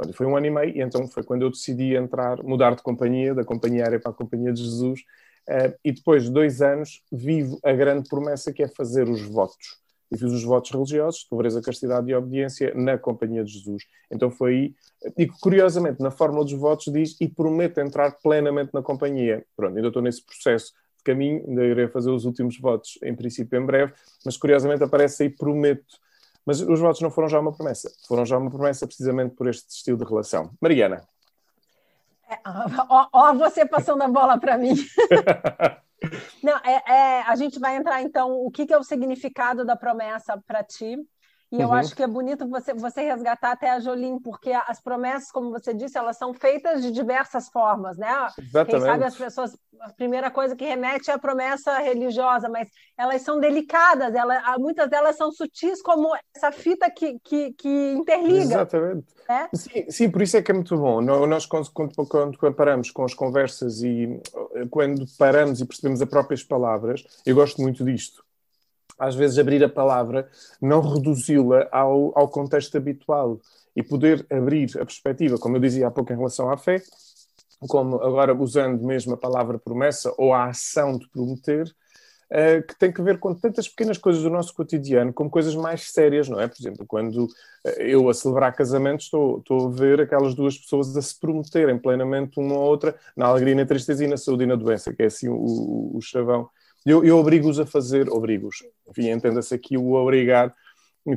Pronto, 0.00 0.16
foi 0.16 0.26
um 0.26 0.34
ano 0.34 0.46
e 0.46 0.50
meio, 0.50 0.76
e 0.78 0.80
então 0.80 1.06
foi 1.06 1.22
quando 1.22 1.42
eu 1.42 1.50
decidi 1.50 1.94
entrar, 1.94 2.42
mudar 2.42 2.74
de 2.74 2.82
companhia, 2.82 3.34
da 3.34 3.44
companhia 3.44 3.84
aérea 3.84 4.00
para 4.00 4.12
a 4.12 4.14
companhia 4.14 4.50
de 4.50 4.62
Jesus, 4.62 5.00
uh, 5.46 5.78
e 5.84 5.92
depois 5.92 6.24
de 6.24 6.30
dois 6.30 6.62
anos 6.62 7.02
vivo 7.12 7.60
a 7.62 7.70
grande 7.74 8.08
promessa 8.08 8.50
que 8.50 8.62
é 8.62 8.68
fazer 8.68 9.10
os 9.10 9.20
votos 9.20 9.78
e 10.10 10.16
fiz 10.16 10.32
os 10.32 10.42
votos 10.42 10.70
religiosos, 10.70 11.22
pobreza, 11.24 11.60
castidade 11.60 12.10
e 12.10 12.14
obediência 12.14 12.72
na 12.74 12.96
companhia 12.96 13.44
de 13.44 13.52
Jesus. 13.52 13.84
Então 14.10 14.30
foi 14.30 14.52
aí, 14.52 14.74
e 15.18 15.26
curiosamente, 15.26 16.00
na 16.00 16.10
fórmula 16.10 16.44
dos 16.44 16.54
votos 16.54 16.90
diz 16.90 17.20
e 17.20 17.28
prometo 17.28 17.78
entrar 17.78 18.12
plenamente 18.22 18.72
na 18.72 18.82
companhia. 18.82 19.44
Pronto, 19.54 19.76
ainda 19.76 19.88
estou 19.88 20.02
nesse 20.02 20.24
processo 20.24 20.72
de 20.96 21.04
caminho, 21.04 21.44
ainda 21.46 21.62
irei 21.62 21.88
fazer 21.88 22.10
os 22.10 22.24
últimos 22.24 22.58
votos, 22.58 22.98
em 23.02 23.14
princípio 23.14 23.60
em 23.60 23.66
breve, 23.66 23.92
mas 24.24 24.38
curiosamente 24.38 24.82
aparece 24.82 25.24
aí 25.24 25.28
prometo. 25.28 26.00
Mas 26.50 26.60
os 26.60 26.80
votos 26.80 27.00
não 27.00 27.12
foram 27.12 27.28
já 27.28 27.38
uma 27.38 27.52
promessa, 27.52 27.88
foram 28.08 28.26
já 28.26 28.36
uma 28.36 28.50
promessa 28.50 28.84
precisamente 28.84 29.36
por 29.36 29.48
este 29.48 29.70
estilo 29.70 29.96
de 29.96 30.04
relação. 30.04 30.50
Mariana. 30.60 31.06
É, 32.28 32.40
ó, 32.88 33.06
ó, 33.12 33.34
você 33.34 33.64
passando 33.64 34.02
a 34.02 34.08
bola 34.08 34.36
para 34.36 34.58
mim. 34.58 34.74
Não, 36.42 36.56
é, 36.64 36.82
é, 36.88 37.22
a 37.22 37.36
gente 37.36 37.60
vai 37.60 37.76
entrar 37.76 38.02
então. 38.02 38.32
O 38.32 38.50
que, 38.50 38.66
que 38.66 38.74
é 38.74 38.76
o 38.76 38.82
significado 38.82 39.64
da 39.64 39.76
promessa 39.76 40.42
para 40.44 40.64
ti? 40.64 40.98
E 41.52 41.56
uhum. 41.56 41.62
eu 41.62 41.72
acho 41.72 41.96
que 41.96 42.02
é 42.02 42.06
bonito 42.06 42.48
você, 42.48 42.72
você 42.72 43.02
resgatar 43.02 43.50
até 43.50 43.70
a 43.70 43.80
Jolim, 43.80 44.20
porque 44.20 44.52
as 44.52 44.80
promessas, 44.80 45.32
como 45.32 45.50
você 45.50 45.74
disse, 45.74 45.98
elas 45.98 46.16
são 46.16 46.32
feitas 46.32 46.80
de 46.80 46.92
diversas 46.92 47.48
formas, 47.48 47.98
né? 47.98 48.08
Exatamente. 48.38 48.70
Quem 48.70 48.80
sabe 48.80 49.04
as 49.04 49.16
pessoas, 49.16 49.58
a 49.80 49.92
primeira 49.92 50.30
coisa 50.30 50.54
que 50.54 50.64
remete 50.64 51.10
é 51.10 51.14
a 51.14 51.18
promessa 51.18 51.78
religiosa, 51.80 52.48
mas 52.48 52.68
elas 52.96 53.22
são 53.22 53.40
delicadas, 53.40 54.14
ela, 54.14 54.58
muitas 54.58 54.88
delas 54.88 55.16
são 55.16 55.32
sutis, 55.32 55.82
como 55.82 56.14
essa 56.36 56.52
fita 56.52 56.88
que, 56.88 57.18
que, 57.18 57.52
que 57.54 57.92
interliga. 57.94 58.54
Exatamente. 58.54 59.06
Né? 59.28 59.48
Sim, 59.52 59.90
sim, 59.90 60.10
por 60.10 60.22
isso 60.22 60.36
é 60.36 60.42
que 60.42 60.52
é 60.52 60.54
muito 60.54 60.76
bom. 60.76 61.00
Nós, 61.00 61.46
quando, 61.46 61.68
quando, 61.72 62.38
comparamos 62.38 62.92
com 62.92 63.04
as 63.04 63.14
conversas 63.14 63.82
e 63.82 64.20
quando 64.70 65.04
paramos 65.18 65.60
e 65.60 65.66
percebemos 65.66 66.00
as 66.00 66.08
próprias 66.08 66.44
palavras, 66.44 67.04
eu 67.26 67.34
gosto 67.34 67.60
muito 67.60 67.84
disto 67.84 68.24
às 69.00 69.14
vezes 69.14 69.38
abrir 69.38 69.64
a 69.64 69.68
palavra, 69.68 70.28
não 70.60 70.80
reduzi-la 70.80 71.66
ao, 71.72 72.16
ao 72.16 72.28
contexto 72.28 72.76
habitual 72.76 73.40
e 73.74 73.82
poder 73.82 74.26
abrir 74.30 74.70
a 74.78 74.84
perspectiva, 74.84 75.38
como 75.38 75.56
eu 75.56 75.60
dizia 75.60 75.86
há 75.86 75.90
pouco 75.90 76.12
em 76.12 76.16
relação 76.16 76.50
à 76.50 76.56
fé, 76.56 76.82
como 77.68 77.96
agora 77.96 78.34
usando 78.34 78.82
mesmo 78.82 79.14
a 79.14 79.16
palavra 79.16 79.58
promessa 79.58 80.12
ou 80.16 80.32
a 80.32 80.46
ação 80.46 80.98
de 80.98 81.08
prometer, 81.08 81.66
uh, 82.30 82.66
que 82.66 82.78
tem 82.78 82.92
que 82.92 83.02
ver 83.02 83.18
com 83.18 83.34
tantas 83.34 83.68
pequenas 83.68 83.98
coisas 83.98 84.22
do 84.22 84.30
nosso 84.30 84.54
cotidiano, 84.54 85.12
como 85.12 85.28
coisas 85.30 85.54
mais 85.54 85.90
sérias, 85.92 86.28
não 86.28 86.40
é? 86.40 86.48
Por 86.48 86.56
exemplo, 86.58 86.86
quando 86.86 87.24
uh, 87.24 87.68
eu 87.78 88.08
a 88.08 88.14
celebrar 88.14 88.54
casamentos, 88.54 89.06
estou, 89.06 89.38
estou 89.38 89.66
a 89.66 89.70
ver 89.70 90.00
aquelas 90.00 90.34
duas 90.34 90.56
pessoas 90.58 90.96
a 90.96 91.02
se 91.02 91.18
prometerem 91.18 91.78
plenamente 91.78 92.38
uma 92.38 92.54
ou 92.54 92.62
outra, 92.62 92.94
na 93.16 93.26
alegria, 93.26 93.54
na 93.54 93.66
tristeza 93.66 94.04
e 94.04 94.08
na 94.08 94.16
saúde 94.16 94.44
e 94.44 94.46
na 94.46 94.56
doença, 94.56 94.92
que 94.92 95.02
é 95.02 95.06
assim 95.06 95.28
o, 95.28 95.96
o 95.96 96.00
chavão. 96.00 96.48
Eu, 96.84 97.04
eu 97.04 97.18
obrigo-os 97.18 97.58
a 97.60 97.66
fazer, 97.66 98.08
obrigo-os, 98.08 98.56
enfim, 98.88 99.10
entenda-se 99.10 99.54
aqui 99.54 99.76
o 99.76 99.92
obrigar, 99.92 100.54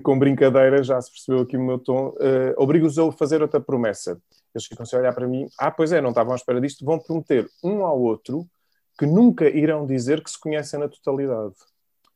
com 0.02 0.18
brincadeira, 0.18 0.84
já 0.84 1.00
se 1.02 1.12
percebeu 1.12 1.42
aqui 1.42 1.58
o 1.58 1.62
meu 1.62 1.78
tom, 1.78 2.10
uh, 2.10 2.54
obrigo-os 2.58 2.98
a 2.98 3.12
fazer 3.12 3.42
outra 3.42 3.60
promessa. 3.60 4.20
Eles 4.54 4.66
ficam-se 4.66 4.96
a 4.96 5.00
olhar 5.00 5.14
para 5.14 5.28
mim, 5.28 5.48
ah, 5.58 5.72
pois 5.72 5.92
é, 5.92 6.02
não 6.02 6.10
estavam 6.10 6.34
à 6.34 6.36
espera 6.36 6.62
disto, 6.62 6.86
vão 6.86 7.00
prometer 7.00 7.48
um 7.64 7.86
ao 7.86 8.00
outro 8.00 8.48
que 8.98 9.06
nunca 9.06 9.50
irão 9.50 9.86
dizer 9.86 10.24
que 10.24 10.30
se 10.30 10.40
conhecem 10.40 10.80
na 10.80 10.88
totalidade. 10.88 11.56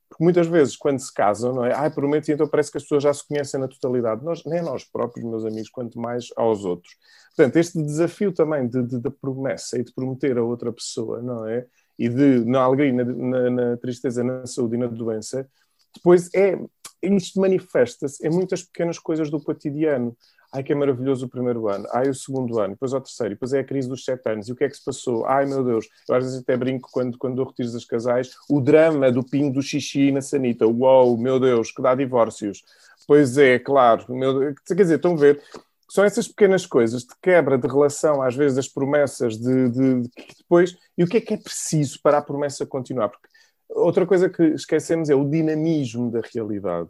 Porque 0.09 0.23
muitas 0.23 0.47
vezes, 0.47 0.77
quando 0.77 0.99
se 0.99 1.13
casam, 1.13 1.53
não 1.53 1.65
é? 1.65 1.73
Ai, 1.73 1.89
prometo, 1.89 2.29
então 2.29 2.47
parece 2.47 2.71
que 2.71 2.77
as 2.77 2.83
pessoas 2.83 3.03
já 3.03 3.13
se 3.13 3.27
conhecem 3.27 3.59
na 3.59 3.67
totalidade. 3.67 4.23
Nós, 4.23 4.43
nem 4.45 4.61
nós 4.61 4.85
próprios, 4.85 5.27
meus 5.27 5.43
amigos, 5.43 5.69
quanto 5.69 5.99
mais 5.99 6.27
aos 6.37 6.63
outros. 6.63 6.95
Portanto, 7.35 7.57
este 7.57 7.83
desafio 7.83 8.31
também 8.31 8.67
de, 8.67 8.81
de, 8.83 8.99
de 8.99 9.09
promessa 9.09 9.77
e 9.77 9.83
de 9.83 9.93
prometer 9.93 10.37
a 10.37 10.43
outra 10.43 10.71
pessoa, 10.71 11.21
não 11.21 11.45
é? 11.45 11.65
E 11.97 12.09
de, 12.09 12.45
na 12.45 12.61
alegria, 12.61 12.93
na, 12.93 13.03
na, 13.03 13.49
na 13.49 13.77
tristeza, 13.77 14.23
na 14.23 14.45
saúde 14.45 14.75
e 14.75 14.77
na 14.77 14.87
doença, 14.87 15.47
depois 15.93 16.29
é, 16.33 16.59
isto 17.01 17.39
manifesta-se 17.39 18.25
em 18.25 18.29
muitas 18.29 18.63
pequenas 18.63 18.99
coisas 18.99 19.29
do 19.29 19.41
cotidiano. 19.41 20.15
Ai, 20.53 20.63
que 20.63 20.71
é 20.71 20.75
maravilhoso 20.75 21.25
o 21.25 21.29
primeiro 21.29 21.67
ano. 21.67 21.85
Ai, 21.91 22.09
o 22.09 22.15
segundo 22.15 22.57
ano. 22.59 22.73
Depois 22.73 22.93
o 22.93 23.01
terceiro. 23.01 23.33
Depois 23.33 23.51
é 23.51 23.59
a 23.59 23.63
crise 23.63 23.89
dos 23.89 24.05
sete 24.05 24.29
anos. 24.29 24.47
E 24.47 24.51
o 24.51 24.55
que 24.55 24.63
é 24.63 24.69
que 24.69 24.77
se 24.77 24.83
passou? 24.83 25.25
Ai, 25.25 25.45
meu 25.45 25.63
Deus. 25.63 25.87
Eu 26.07 26.15
às 26.15 26.23
vezes 26.23 26.39
até 26.39 26.55
brinco 26.55 26.89
quando, 26.91 27.17
quando 27.17 27.35
dou 27.35 27.45
retiros 27.45 27.73
das 27.73 27.83
casais. 27.83 28.31
O 28.49 28.61
drama 28.61 29.11
do 29.11 29.23
pingo 29.23 29.55
do 29.55 29.61
xixi 29.61 30.09
na 30.09 30.21
sanita. 30.21 30.65
Uou, 30.65 31.17
meu 31.17 31.37
Deus, 31.37 31.71
que 31.71 31.81
dá 31.81 31.93
divórcios. 31.93 32.63
Pois 33.05 33.37
é, 33.37 33.59
claro. 33.59 34.05
Meu, 34.13 34.55
quer 34.65 34.75
dizer, 34.75 34.95
estão 34.95 35.13
a 35.13 35.17
ver? 35.17 35.41
São 35.89 36.03
essas 36.03 36.27
pequenas 36.27 36.65
coisas 36.65 37.03
de 37.03 37.15
quebra 37.21 37.57
de 37.57 37.67
relação, 37.67 38.21
às 38.21 38.35
vezes, 38.35 38.55
das 38.55 38.67
promessas, 38.67 39.37
de, 39.37 39.69
de, 39.69 40.01
de 40.01 40.09
depois... 40.37 40.75
E 40.97 41.03
o 41.03 41.07
que 41.07 41.17
é 41.17 41.21
que 41.21 41.33
é 41.33 41.37
preciso 41.37 41.99
para 42.01 42.17
a 42.17 42.21
promessa 42.21 42.65
continuar? 42.65 43.09
Porque 43.09 43.27
outra 43.69 44.05
coisa 44.05 44.29
que 44.29 44.43
esquecemos 44.43 45.09
é 45.09 45.15
o 45.15 45.29
dinamismo 45.29 46.11
da 46.11 46.21
realidade. 46.33 46.89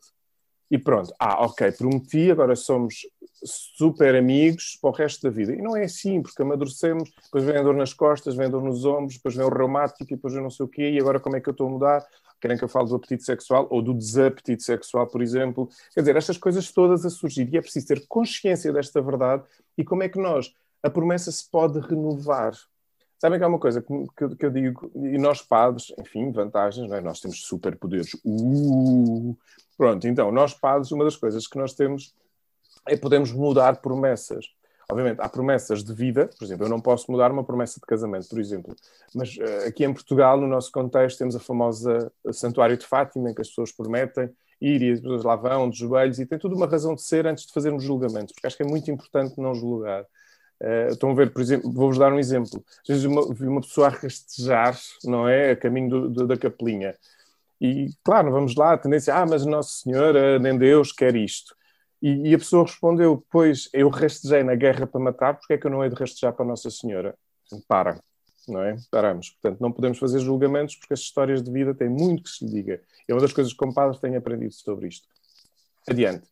E 0.69 0.77
pronto, 0.77 1.13
ah, 1.19 1.45
ok, 1.45 1.71
prometi, 1.71 2.29
agora 2.29 2.55
somos 2.55 3.07
super 3.43 4.15
amigos 4.15 4.77
para 4.81 4.89
o 4.89 4.93
resto 4.93 5.23
da 5.23 5.29
vida. 5.29 5.53
E 5.53 5.61
não 5.61 5.77
é 5.77 5.85
assim, 5.85 6.21
porque 6.21 6.41
amadurecemos, 6.41 7.09
depois 7.23 7.43
vem 7.43 7.57
a 7.57 7.63
dor 7.63 7.75
nas 7.75 7.93
costas, 7.93 8.35
vem 8.35 8.47
a 8.47 8.49
dor 8.49 8.63
nos 8.63 8.83
ombros, 8.83 9.15
depois 9.15 9.35
vem 9.35 9.45
o 9.45 9.49
reumático, 9.49 10.05
depois 10.05 10.33
eu 10.33 10.41
não 10.41 10.49
sei 10.49 10.65
o 10.65 10.69
quê, 10.69 10.91
e 10.91 10.99
agora 10.99 11.19
como 11.19 11.35
é 11.35 11.41
que 11.41 11.47
eu 11.47 11.51
estou 11.51 11.67
a 11.67 11.69
mudar? 11.69 12.05
Querem 12.39 12.57
que 12.57 12.63
eu 12.63 12.69
fale 12.69 12.87
do 12.87 12.95
apetite 12.95 13.23
sexual 13.23 13.67
ou 13.69 13.81
do 13.81 13.93
desapetite 13.93 14.63
sexual, 14.63 15.07
por 15.07 15.21
exemplo? 15.21 15.69
Quer 15.93 16.01
dizer, 16.01 16.15
estas 16.15 16.37
coisas 16.37 16.71
todas 16.71 17.05
a 17.05 17.09
surgir, 17.09 17.49
e 17.51 17.57
é 17.57 17.61
preciso 17.61 17.87
ter 17.87 18.05
consciência 18.07 18.71
desta 18.71 19.01
verdade 19.01 19.43
e 19.77 19.83
como 19.83 20.03
é 20.03 20.09
que 20.09 20.19
nós, 20.19 20.53
a 20.83 20.89
promessa 20.89 21.31
se 21.31 21.49
pode 21.49 21.79
renovar. 21.79 22.53
Sabem 23.19 23.39
que 23.39 23.45
há 23.45 23.47
uma 23.47 23.59
coisa 23.59 23.81
que, 23.81 24.35
que, 24.35 24.45
eu 24.45 24.51
digo, 24.51 24.91
e 24.95 25.17
nós 25.17 25.41
padres, 25.41 25.91
enfim, 25.99 26.31
vantagens, 26.31 26.87
não 26.87 26.95
é? 26.95 27.01
nós 27.01 27.19
temos 27.19 27.41
superpoderes. 27.41 28.13
Uh, 28.23 29.35
pronto, 29.75 30.07
então, 30.07 30.31
nós 30.31 30.53
padres, 30.53 30.91
uma 30.91 31.03
das 31.03 31.15
coisas 31.15 31.47
que 31.47 31.57
nós 31.57 31.73
temos 31.73 32.13
é 32.87 32.95
podemos 32.95 33.31
mudar 33.31 33.77
promessas. 33.77 34.45
Obviamente, 34.89 35.19
há 35.19 35.27
promessas 35.27 35.83
de 35.83 35.93
vida, 35.93 36.29
por 36.37 36.45
exemplo, 36.45 36.65
eu 36.65 36.69
não 36.69 36.79
posso 36.79 37.11
mudar 37.11 37.29
uma 37.29 37.43
promessa 37.43 37.77
de 37.77 37.85
casamento, 37.85 38.29
por 38.29 38.39
exemplo, 38.39 38.73
mas 39.13 39.35
uh, 39.35 39.67
aqui 39.67 39.83
em 39.83 39.93
Portugal, 39.93 40.39
no 40.39 40.47
nosso 40.47 40.71
contexto, 40.71 41.17
temos 41.17 41.35
a 41.35 41.39
famosa 41.39 42.09
Santuário 42.31 42.77
de 42.77 42.85
Fátima, 42.85 43.29
em 43.29 43.33
que 43.33 43.41
as 43.41 43.49
pessoas 43.49 43.71
prometem 43.73 44.29
ir 44.61 44.81
e 44.81 44.91
as 44.93 45.01
pessoas 45.01 45.23
lá 45.23 45.35
vão 45.35 45.69
de 45.69 45.77
joelhos 45.77 46.19
e 46.19 46.25
tem 46.25 46.39
tudo 46.39 46.55
uma 46.55 46.67
razão 46.67 46.95
de 46.95 47.01
ser 47.01 47.27
antes 47.27 47.45
de 47.45 47.51
fazermos 47.51 47.83
julgamentos, 47.83 48.33
porque 48.33 48.47
acho 48.47 48.55
que 48.55 48.63
é 48.63 48.65
muito 48.65 48.89
importante 48.89 49.37
não 49.37 49.53
julgar. 49.53 50.03
Uh, 50.61 50.87
estão 50.89 51.11
a 51.11 51.13
ver, 51.13 51.33
por 51.33 51.41
exemplo, 51.41 51.69
vou-vos 51.69 51.97
dar 51.97 52.13
um 52.13 52.17
exemplo. 52.17 52.63
Às 52.81 52.87
vezes 52.87 53.03
uma, 53.03 53.33
vi 53.33 53.45
uma 53.45 53.61
pessoa 53.61 53.87
a 53.87 53.89
rastejar, 53.89 54.79
não 55.03 55.27
é? 55.27 55.51
A 55.51 55.55
caminho 55.57 55.89
do, 55.89 56.09
do, 56.09 56.27
da 56.27 56.37
capelinha. 56.37 56.95
E, 57.59 57.89
claro, 58.03 58.31
vamos 58.31 58.55
lá, 58.55 58.73
a 58.73 58.77
tendência, 58.77 59.13
ah, 59.13 59.25
mas 59.25 59.45
Nossa 59.45 59.81
Senhora, 59.81 60.39
nem 60.39 60.57
Deus 60.57 60.93
quer 60.93 61.15
isto. 61.15 61.56
E, 62.01 62.29
e, 62.29 62.35
a 62.35 62.37
pessoa 62.37 62.63
respondeu, 62.63 63.25
pois, 63.31 63.69
eu 63.73 63.89
rastejei 63.89 64.43
na 64.43 64.55
guerra 64.55 64.85
para 64.85 65.01
matar, 65.01 65.33
porque 65.35 65.53
é 65.53 65.57
que 65.57 65.65
eu 65.65 65.71
não 65.71 65.83
hei 65.83 65.89
de 65.89 65.95
rastejar 65.95 66.33
para 66.33 66.45
Nossa 66.45 66.69
Senhora? 66.69 67.15
Para, 67.67 67.99
não 68.47 68.61
é? 68.61 68.77
Paramos. 68.91 69.31
Portanto, 69.31 69.59
não 69.59 69.71
podemos 69.71 69.97
fazer 69.97 70.19
julgamentos, 70.19 70.75
porque 70.75 70.93
as 70.93 70.99
histórias 70.99 71.41
de 71.41 71.51
vida 71.51 71.73
têm 71.73 71.89
muito 71.89 72.23
que 72.23 72.29
se 72.29 72.45
lhe 72.45 72.51
diga. 72.51 72.81
É 73.07 73.13
uma 73.13 73.21
das 73.21 73.33
coisas 73.33 73.51
que, 73.51 73.57
como 73.57 73.73
padre, 73.73 73.99
tenho 73.99 74.17
aprendido 74.17 74.53
sobre 74.53 74.87
isto. 74.87 75.07
Adiante. 75.89 76.27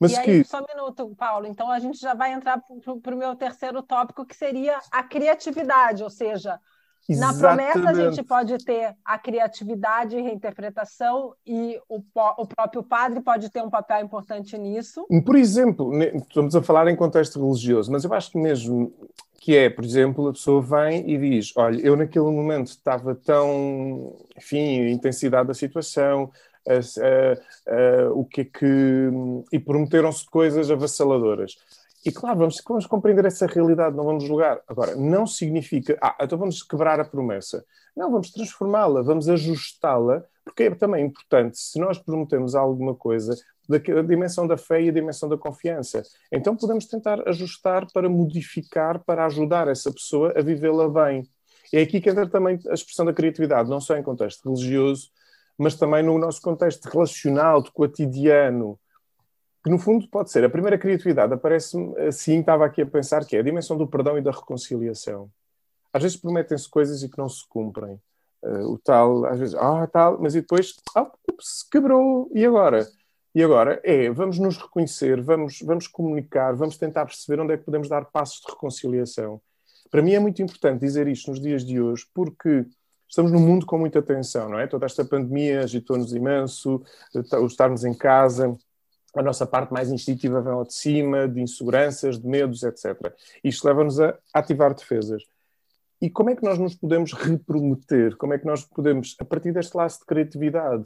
Mas 0.00 0.12
e 0.12 0.16
aí, 0.16 0.44
só 0.44 0.60
um 0.60 0.66
minuto, 0.66 1.14
Paulo. 1.16 1.46
Então 1.46 1.70
a 1.70 1.78
gente 1.78 1.98
já 1.98 2.14
vai 2.14 2.32
entrar 2.32 2.60
para 3.02 3.14
o 3.14 3.18
meu 3.18 3.34
terceiro 3.36 3.82
tópico, 3.82 4.26
que 4.26 4.34
seria 4.34 4.80
a 4.90 5.02
criatividade, 5.02 6.02
ou 6.02 6.10
seja, 6.10 6.60
Exatamente. 7.08 7.42
na 7.66 7.72
promessa 7.72 7.90
a 7.90 8.10
gente 8.10 8.22
pode 8.22 8.58
ter 8.64 8.94
a 9.04 9.18
criatividade 9.18 10.16
e 10.16 10.22
reinterpretação, 10.22 11.34
e 11.46 11.78
o, 11.88 11.98
o 11.98 12.46
próprio 12.46 12.82
padre 12.82 13.20
pode 13.20 13.50
ter 13.50 13.62
um 13.62 13.70
papel 13.70 14.04
importante 14.04 14.56
nisso. 14.56 15.06
Por 15.24 15.36
exemplo, 15.36 15.92
estamos 16.02 16.56
a 16.56 16.62
falar 16.62 16.88
em 16.88 16.96
contexto 16.96 17.38
religioso, 17.44 17.92
mas 17.92 18.04
eu 18.04 18.12
acho 18.14 18.30
que 18.30 18.38
mesmo 18.38 18.92
que 19.44 19.54
é, 19.54 19.68
por 19.68 19.84
exemplo, 19.84 20.28
a 20.28 20.32
pessoa 20.32 20.62
vem 20.62 21.10
e 21.10 21.18
diz: 21.18 21.52
Olha, 21.54 21.78
eu 21.82 21.94
naquele 21.94 22.24
momento 22.24 22.68
estava 22.68 23.14
tão, 23.14 24.16
enfim, 24.34 24.88
intensidade 24.88 25.48
da 25.48 25.52
situação, 25.52 26.30
uh, 26.66 28.10
uh, 28.10 28.18
o 28.18 28.24
que 28.24 28.40
é 28.40 28.44
que. 28.44 29.10
e 29.52 29.58
prometeram-se 29.58 30.24
coisas 30.30 30.70
avassaladoras. 30.70 31.58
E 32.04 32.12
claro, 32.12 32.38
vamos, 32.40 32.60
vamos 32.66 32.86
compreender 32.86 33.24
essa 33.24 33.46
realidade, 33.46 33.96
não 33.96 34.04
vamos 34.04 34.24
julgar. 34.24 34.60
Agora, 34.68 34.94
não 34.94 35.26
significa, 35.26 35.96
ah, 36.02 36.16
então 36.20 36.36
vamos 36.36 36.62
quebrar 36.62 37.00
a 37.00 37.04
promessa. 37.04 37.64
Não, 37.96 38.10
vamos 38.10 38.30
transformá-la, 38.30 39.00
vamos 39.00 39.28
ajustá-la, 39.28 40.22
porque 40.44 40.64
é 40.64 40.74
também 40.74 41.06
importante, 41.06 41.58
se 41.58 41.78
nós 41.78 41.98
prometemos 41.98 42.54
alguma 42.54 42.94
coisa, 42.94 43.34
da, 43.68 43.78
dimensão 44.02 44.46
da 44.46 44.56
fé 44.56 44.82
e 44.82 44.88
a 44.88 44.92
dimensão 44.92 45.28
da 45.28 45.38
confiança. 45.38 46.02
Então 46.30 46.54
podemos 46.54 46.86
tentar 46.86 47.26
ajustar 47.28 47.86
para 47.92 48.08
modificar, 48.08 49.02
para 49.02 49.24
ajudar 49.24 49.68
essa 49.68 49.90
pessoa 49.90 50.34
a 50.36 50.42
vivê-la 50.42 50.88
bem. 50.88 51.22
É 51.72 51.80
aqui 51.80 52.00
que 52.00 52.10
entra 52.10 52.28
também 52.28 52.58
a 52.68 52.74
expressão 52.74 53.06
da 53.06 53.12
criatividade, 53.12 53.70
não 53.70 53.80
só 53.80 53.96
em 53.96 54.02
contexto 54.02 54.44
religioso, 54.44 55.08
mas 55.56 55.74
também 55.76 56.02
no 56.02 56.18
nosso 56.18 56.42
contexto 56.42 56.84
relacional, 56.86 57.62
de 57.62 57.70
cotidiano, 57.72 58.78
que 59.64 59.70
no 59.70 59.78
fundo 59.78 60.06
pode 60.08 60.30
ser. 60.30 60.44
A 60.44 60.50
primeira 60.50 60.76
criatividade 60.76 61.32
aparece-me 61.32 61.98
assim, 62.00 62.40
estava 62.40 62.66
aqui 62.66 62.82
a 62.82 62.86
pensar, 62.86 63.24
que 63.24 63.34
é 63.34 63.40
a 63.40 63.42
dimensão 63.42 63.78
do 63.78 63.86
perdão 63.86 64.18
e 64.18 64.20
da 64.20 64.30
reconciliação. 64.30 65.30
Às 65.90 66.02
vezes 66.02 66.18
prometem-se 66.18 66.68
coisas 66.68 67.02
e 67.02 67.08
que 67.08 67.16
não 67.16 67.30
se 67.30 67.48
cumprem. 67.48 67.98
Uh, 68.42 68.72
o 68.72 68.78
tal, 68.78 69.24
às 69.24 69.38
vezes, 69.38 69.54
ah, 69.54 69.86
tal, 69.86 70.18
mas 70.20 70.34
e 70.34 70.42
depois, 70.42 70.74
ah, 70.94 71.10
ups, 71.30 71.66
quebrou, 71.72 72.30
e 72.34 72.44
agora? 72.44 72.86
E 73.34 73.42
agora 73.42 73.80
é, 73.82 74.10
vamos 74.10 74.38
nos 74.38 74.58
reconhecer, 74.58 75.22
vamos, 75.22 75.60
vamos 75.62 75.86
comunicar, 75.86 76.54
vamos 76.54 76.76
tentar 76.76 77.06
perceber 77.06 77.40
onde 77.40 77.54
é 77.54 77.56
que 77.56 77.64
podemos 77.64 77.88
dar 77.88 78.04
passos 78.04 78.42
de 78.42 78.52
reconciliação. 78.52 79.40
Para 79.90 80.02
mim 80.02 80.12
é 80.12 80.18
muito 80.20 80.42
importante 80.42 80.80
dizer 80.80 81.08
isto 81.08 81.30
nos 81.30 81.40
dias 81.40 81.64
de 81.64 81.80
hoje, 81.80 82.06
porque 82.12 82.66
estamos 83.08 83.32
num 83.32 83.40
mundo 83.40 83.64
com 83.64 83.78
muita 83.78 84.02
tensão, 84.02 84.50
não 84.50 84.58
é? 84.58 84.66
Toda 84.66 84.84
esta 84.84 85.04
pandemia 85.04 85.62
agitou-nos 85.62 86.12
imenso, 86.12 86.82
o 87.14 87.46
estarmos 87.46 87.82
em 87.82 87.94
casa, 87.94 88.56
a 89.14 89.22
nossa 89.22 89.46
parte 89.46 89.72
mais 89.72 89.90
instintiva 89.90 90.40
vem 90.40 90.52
ao 90.52 90.64
de 90.64 90.74
cima, 90.74 91.28
de 91.28 91.40
inseguranças, 91.40 92.18
de 92.18 92.26
medos, 92.26 92.62
etc. 92.62 93.12
Isto 93.42 93.66
leva-nos 93.66 94.00
a 94.00 94.18
ativar 94.32 94.74
defesas. 94.74 95.22
E 96.00 96.10
como 96.10 96.30
é 96.30 96.36
que 96.36 96.44
nós 96.44 96.58
nos 96.58 96.74
podemos 96.74 97.12
reprometer? 97.12 98.16
Como 98.16 98.34
é 98.34 98.38
que 98.38 98.46
nós 98.46 98.64
podemos, 98.64 99.16
a 99.18 99.24
partir 99.24 99.52
deste 99.52 99.76
laço 99.76 100.00
de 100.00 100.06
criatividade, 100.06 100.84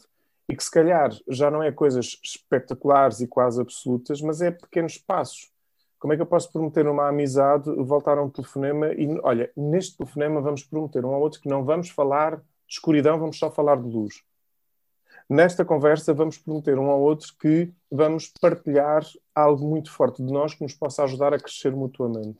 e 0.49 0.56
que 0.56 0.64
se 0.64 0.70
calhar 0.70 1.11
já 1.28 1.50
não 1.50 1.62
é 1.62 1.70
coisas 1.70 2.18
espetaculares 2.25 3.20
e 3.20 3.26
quase 3.26 3.61
absolutas, 3.61 4.23
mas 4.23 4.40
é 4.40 4.50
pequenos 4.50 4.97
passos. 4.97 5.50
Como 5.99 6.12
é 6.12 6.16
que 6.16 6.23
eu 6.23 6.26
posso 6.26 6.50
prometer 6.50 6.87
uma 6.87 7.08
amizade, 7.08 7.70
voltar 7.85 8.16
a 8.16 8.23
um 8.23 8.30
telefonema 8.30 8.92
e, 8.92 9.08
olha, 9.23 9.50
neste 9.56 9.97
telefonema 9.97 10.40
vamos 10.40 10.62
prometer 10.62 11.04
um 11.04 11.12
ao 11.12 11.20
outro 11.20 11.40
que 11.40 11.49
não 11.49 11.64
vamos 11.64 11.90
falar 11.90 12.37
de 12.37 12.42
escuridão, 12.68 13.18
vamos 13.18 13.38
só 13.38 13.50
falar 13.50 13.76
de 13.76 13.88
luz. 13.88 14.23
Nesta 15.28 15.64
conversa 15.64 16.14
vamos 16.14 16.38
prometer 16.38 16.78
um 16.78 16.90
ao 16.90 17.00
outro 17.00 17.35
que 17.38 17.70
vamos 17.90 18.32
partilhar 18.40 19.04
algo 19.35 19.66
muito 19.68 19.90
forte 19.90 20.23
de 20.23 20.32
nós 20.32 20.54
que 20.54 20.62
nos 20.62 20.73
possa 20.73 21.04
ajudar 21.04 21.35
a 21.35 21.38
crescer 21.38 21.73
mutuamente. 21.73 22.38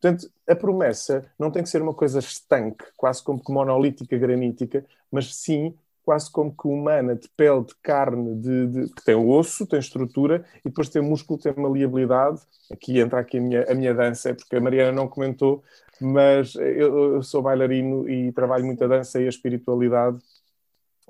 Portanto, 0.00 0.30
a 0.48 0.56
promessa 0.56 1.30
não 1.38 1.50
tem 1.50 1.62
que 1.62 1.68
ser 1.68 1.82
uma 1.82 1.92
coisa 1.92 2.18
estanque, 2.18 2.84
quase 2.96 3.22
como 3.22 3.44
que 3.44 3.52
monolítica, 3.52 4.16
granítica, 4.16 4.86
mas 5.12 5.34
sim 5.34 5.74
quase 6.02 6.30
como 6.32 6.50
que 6.50 6.66
humana, 6.66 7.14
de 7.14 7.28
pele, 7.36 7.62
de 7.64 7.74
carne, 7.82 8.34
de, 8.34 8.66
de, 8.66 8.94
que 8.94 9.04
tem 9.04 9.14
osso, 9.14 9.66
tem 9.66 9.78
estrutura, 9.78 10.44
e 10.64 10.68
depois 10.68 10.88
tem 10.88 11.02
músculo, 11.02 11.38
tem 11.38 11.54
maleabilidade. 11.54 12.40
Aqui 12.72 12.98
entra 12.98 13.20
aqui 13.20 13.38
a 13.38 13.40
minha, 13.40 13.64
a 13.70 13.74
minha 13.74 13.94
dança, 13.94 14.34
porque 14.34 14.56
a 14.56 14.60
Mariana 14.60 14.92
não 14.92 15.06
comentou, 15.06 15.62
mas 16.00 16.54
eu, 16.54 17.14
eu 17.14 17.22
sou 17.22 17.42
bailarino 17.42 18.08
e 18.08 18.32
trabalho 18.32 18.64
muito 18.64 18.82
a 18.82 18.88
dança 18.88 19.20
e 19.20 19.26
a 19.26 19.28
espiritualidade. 19.28 20.18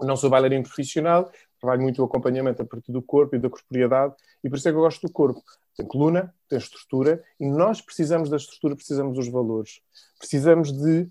Não 0.03 0.17
sou 0.17 0.31
bailarino 0.31 0.65
profissional, 0.65 1.31
trabalho 1.61 1.83
muito 1.83 2.01
o 2.01 2.05
acompanhamento 2.05 2.63
a 2.63 2.65
partir 2.65 2.91
do 2.91 3.03
corpo 3.03 3.37
e 3.37 3.39
da 3.39 3.51
corporeidade, 3.51 4.15
e 4.43 4.49
por 4.49 4.57
isso 4.57 4.69
é 4.69 4.73
que 4.73 4.79
eu 4.79 4.83
gosto 4.83 5.07
do 5.07 5.13
corpo. 5.13 5.43
Tem 5.77 5.87
coluna, 5.87 6.35
tem 6.49 6.59
estrutura, 6.59 7.23
e 7.39 7.47
nós 7.47 7.81
precisamos 7.81 8.29
da 8.29 8.37
estrutura, 8.37 8.75
precisamos 8.75 9.17
dos 9.17 9.29
valores. 9.29 9.81
Precisamos 10.19 10.73
de 10.73 11.03
uh, 11.03 11.09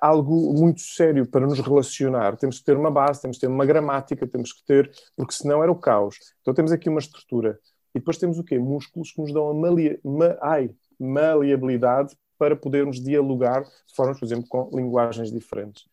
algo 0.00 0.54
muito 0.54 0.80
sério 0.80 1.26
para 1.26 1.46
nos 1.46 1.58
relacionar. 1.58 2.36
Temos 2.36 2.58
que 2.58 2.64
ter 2.64 2.76
uma 2.76 2.90
base, 2.90 3.20
temos 3.20 3.36
que 3.36 3.40
ter 3.42 3.48
uma 3.48 3.66
gramática, 3.66 4.26
temos 4.26 4.52
que 4.52 4.64
ter, 4.64 4.90
porque 5.16 5.34
senão 5.34 5.62
era 5.62 5.72
o 5.72 5.76
caos. 5.76 6.16
Então 6.40 6.54
temos 6.54 6.72
aqui 6.72 6.88
uma 6.88 7.00
estrutura. 7.00 7.58
E 7.94 7.98
depois 7.98 8.18
temos 8.18 8.38
o 8.38 8.44
quê? 8.44 8.58
Músculos 8.58 9.12
que 9.12 9.20
nos 9.20 9.32
dão 9.32 9.50
a 9.50 9.54
malia, 9.54 9.98
ma, 10.04 10.36
ai, 10.40 10.70
maleabilidade 10.98 12.16
para 12.38 12.54
podermos 12.54 13.02
dialogar 13.02 13.64
de 13.64 13.94
formas, 13.94 14.18
por 14.18 14.24
exemplo, 14.24 14.46
com 14.48 14.70
linguagens 14.72 15.32
diferentes. 15.32 15.86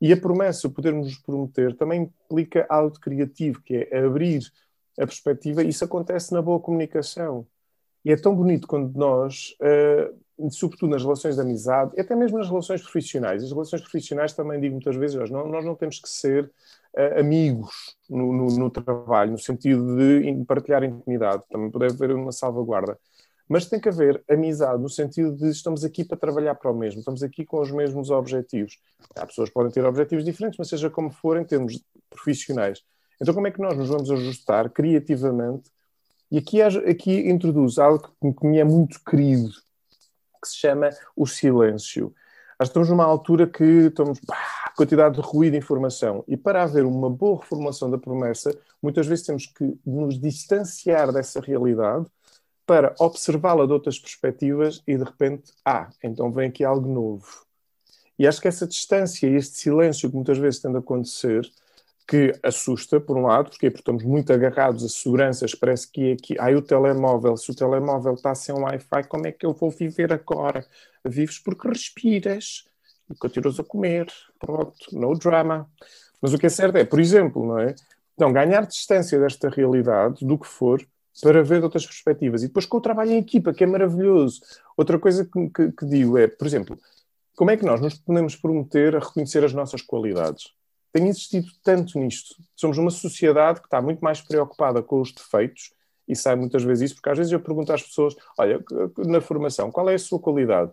E 0.00 0.12
a 0.12 0.16
promessa, 0.16 0.68
podermos 0.68 1.16
prometer, 1.18 1.76
também 1.76 2.02
implica 2.02 2.66
algo 2.68 2.98
criativo, 2.98 3.60
que 3.62 3.88
é 3.90 3.98
abrir 3.98 4.42
a 4.98 5.06
perspectiva. 5.06 5.62
Isso 5.62 5.84
acontece 5.84 6.32
na 6.32 6.40
boa 6.40 6.58
comunicação. 6.58 7.46
E 8.04 8.10
é 8.10 8.16
tão 8.16 8.34
bonito 8.34 8.66
quando 8.66 8.96
nós, 8.96 9.54
uh, 9.60 10.50
sobretudo 10.50 10.90
nas 10.90 11.02
relações 11.02 11.34
de 11.34 11.40
amizade, 11.42 11.92
e 11.96 12.00
até 12.00 12.16
mesmo 12.16 12.38
nas 12.38 12.48
relações 12.48 12.80
profissionais, 12.80 13.44
as 13.44 13.52
relações 13.52 13.82
profissionais 13.82 14.32
também 14.32 14.58
digo 14.58 14.74
muitas 14.74 14.96
vezes, 14.96 15.16
nós 15.16 15.30
não, 15.30 15.46
nós 15.46 15.64
não 15.64 15.74
temos 15.74 16.00
que 16.00 16.08
ser 16.08 16.50
uh, 16.96 17.20
amigos 17.20 17.94
no, 18.08 18.32
no, 18.32 18.46
no, 18.46 18.70
trabalho, 18.70 19.32
no 19.32 19.38
sentido 19.38 19.96
de 19.98 20.44
partilhar 20.46 20.82
intimidade, 20.82 21.42
também 21.50 21.70
pode 21.70 21.92
haver 21.92 22.12
uma 22.12 22.32
salvaguarda. 22.32 22.98
Mas 23.50 23.66
tem 23.66 23.80
que 23.80 23.88
haver 23.88 24.22
amizade 24.30 24.80
no 24.80 24.88
sentido 24.88 25.32
de 25.32 25.50
estamos 25.50 25.82
aqui 25.82 26.04
para 26.04 26.16
trabalhar 26.16 26.54
para 26.54 26.70
o 26.70 26.74
mesmo, 26.74 27.00
estamos 27.00 27.20
aqui 27.20 27.44
com 27.44 27.60
os 27.60 27.72
mesmos 27.72 28.08
objetivos. 28.08 28.78
Há 29.16 29.26
pessoas 29.26 29.48
que 29.48 29.54
podem 29.54 29.72
ter 29.72 29.84
objetivos 29.84 30.24
diferentes, 30.24 30.56
mas 30.56 30.68
seja 30.68 30.88
como 30.88 31.10
for, 31.10 31.36
em 31.36 31.42
termos 31.42 31.82
profissionais. 32.08 32.84
Então, 33.20 33.34
como 33.34 33.48
é 33.48 33.50
que 33.50 33.60
nós 33.60 33.76
nos 33.76 33.88
vamos 33.88 34.08
ajustar 34.08 34.70
criativamente? 34.70 35.68
E 36.30 36.38
aqui, 36.38 36.62
aqui 36.62 37.28
introduz 37.28 37.76
algo 37.80 38.08
que 38.20 38.46
me 38.46 38.60
é 38.60 38.64
muito 38.64 39.02
querido, 39.02 39.50
que 40.40 40.48
se 40.48 40.54
chama 40.54 40.90
o 41.16 41.26
silêncio. 41.26 42.14
Nós 42.56 42.68
estamos 42.68 42.88
numa 42.88 43.04
altura 43.04 43.48
que 43.48 43.64
estamos 43.64 44.20
pá, 44.20 44.72
quantidade 44.76 45.16
de 45.16 45.22
ruído 45.22 45.54
de 45.54 45.58
informação 45.58 46.22
e 46.28 46.36
para 46.36 46.62
haver 46.62 46.84
uma 46.84 47.10
boa 47.10 47.40
reformulação 47.40 47.90
da 47.90 47.98
promessa, 47.98 48.56
muitas 48.80 49.08
vezes 49.08 49.26
temos 49.26 49.46
que 49.46 49.76
nos 49.84 50.20
distanciar 50.20 51.12
dessa 51.12 51.40
realidade 51.40 52.06
para 52.70 52.94
observá-la 53.00 53.66
de 53.66 53.72
outras 53.72 53.98
perspectivas 53.98 54.80
e 54.86 54.96
de 54.96 55.02
repente, 55.02 55.52
ah, 55.64 55.90
então 56.04 56.30
vem 56.30 56.48
aqui 56.48 56.62
algo 56.62 56.88
novo. 56.88 57.44
E 58.16 58.28
acho 58.28 58.40
que 58.40 58.46
essa 58.46 58.64
distância 58.64 59.26
e 59.26 59.34
este 59.34 59.56
silêncio 59.56 60.08
que 60.08 60.14
muitas 60.14 60.38
vezes 60.38 60.60
tende 60.60 60.76
a 60.76 60.78
acontecer, 60.78 61.50
que 62.06 62.32
assusta, 62.44 63.00
por 63.00 63.18
um 63.18 63.22
lado, 63.22 63.50
porque, 63.50 63.68
porque 63.70 63.80
estamos 63.80 64.04
muito 64.04 64.32
agarrados 64.32 64.84
a 64.84 64.88
seguranças, 64.88 65.52
parece 65.52 65.90
que 65.90 66.10
é 66.10 66.12
aqui, 66.12 66.36
ah, 66.38 66.56
o 66.56 66.62
telemóvel, 66.62 67.36
se 67.36 67.50
o 67.50 67.54
telemóvel 67.56 68.14
está 68.14 68.36
sem 68.36 68.54
Wi-Fi, 68.54 69.02
como 69.08 69.26
é 69.26 69.32
que 69.32 69.44
eu 69.44 69.52
vou 69.52 69.72
viver 69.72 70.12
agora? 70.12 70.64
Vives 71.04 71.40
porque 71.40 71.66
respiras 71.66 72.68
e 73.10 73.16
continuas 73.16 73.58
a 73.58 73.64
comer, 73.64 74.06
pronto, 74.38 74.76
no 74.92 75.18
drama. 75.18 75.68
Mas 76.22 76.32
o 76.32 76.38
que 76.38 76.46
é 76.46 76.50
certo 76.50 76.76
é, 76.76 76.84
por 76.84 77.00
exemplo, 77.00 77.44
não 77.44 77.58
é? 77.58 77.74
Então, 78.14 78.32
ganhar 78.32 78.64
distância 78.64 79.18
desta 79.18 79.48
realidade, 79.48 80.24
do 80.24 80.38
que 80.38 80.46
for, 80.46 80.80
para 81.22 81.42
ver 81.42 81.62
outras 81.62 81.84
perspectivas. 81.86 82.42
E 82.42 82.46
depois 82.46 82.66
com 82.66 82.78
o 82.78 82.80
trabalho 82.80 83.12
em 83.12 83.18
equipa, 83.18 83.52
que 83.52 83.64
é 83.64 83.66
maravilhoso. 83.66 84.40
Outra 84.76 84.98
coisa 84.98 85.24
que, 85.24 85.50
que, 85.50 85.72
que, 85.72 85.86
digo 85.86 86.16
é, 86.16 86.26
por 86.28 86.46
exemplo, 86.46 86.78
como 87.36 87.50
é 87.50 87.56
que 87.56 87.64
nós 87.64 87.80
nos 87.80 87.94
podemos 87.94 88.36
prometer 88.36 88.96
a 88.96 89.00
reconhecer 89.00 89.44
as 89.44 89.52
nossas 89.52 89.82
qualidades? 89.82 90.52
Tem 90.92 91.08
existido 91.08 91.48
tanto 91.62 91.98
nisto. 91.98 92.34
Somos 92.56 92.78
uma 92.78 92.90
sociedade 92.90 93.60
que 93.60 93.66
está 93.66 93.80
muito 93.80 94.00
mais 94.00 94.20
preocupada 94.20 94.82
com 94.82 95.00
os 95.00 95.12
defeitos, 95.12 95.70
e 96.10 96.16
sai 96.16 96.34
muitas 96.34 96.64
vezes 96.64 96.86
isso, 96.86 96.94
porque 96.96 97.08
às 97.08 97.16
vezes 97.16 97.32
eu 97.32 97.38
pergunto 97.38 97.72
às 97.72 97.82
pessoas: 97.82 98.16
olha, 98.36 98.60
na 98.98 99.20
formação, 99.20 99.70
qual 99.70 99.88
é 99.88 99.94
a 99.94 99.98
sua 99.98 100.18
qualidade? 100.18 100.72